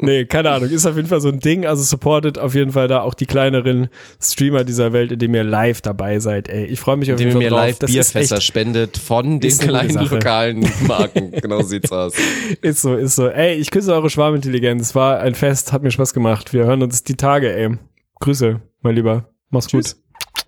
[0.01, 2.89] nee, keine Ahnung, ist auf jeden Fall so ein Ding, also supportet auf jeden Fall
[2.89, 3.89] da auch die kleineren
[4.20, 6.64] Streamer dieser Welt, indem ihr live dabei seid, ey.
[6.66, 7.68] Ich freue mich auf indem jeden ihr Fall mir drauf.
[7.68, 10.24] live Das Bierfässer spendet von den kleinen Sache.
[10.25, 11.31] Lokalen Marken.
[11.33, 12.14] genau so sieht's aus.
[12.62, 13.29] Ist so, ist so.
[13.29, 14.95] Ey, ich küsse eure Schwarmintelligenz.
[14.95, 16.53] War ein Fest, hat mir Spaß gemacht.
[16.53, 17.77] Wir hören uns die Tage, ey.
[18.20, 19.29] Grüße, mein Lieber.
[19.51, 19.97] Mach's gut.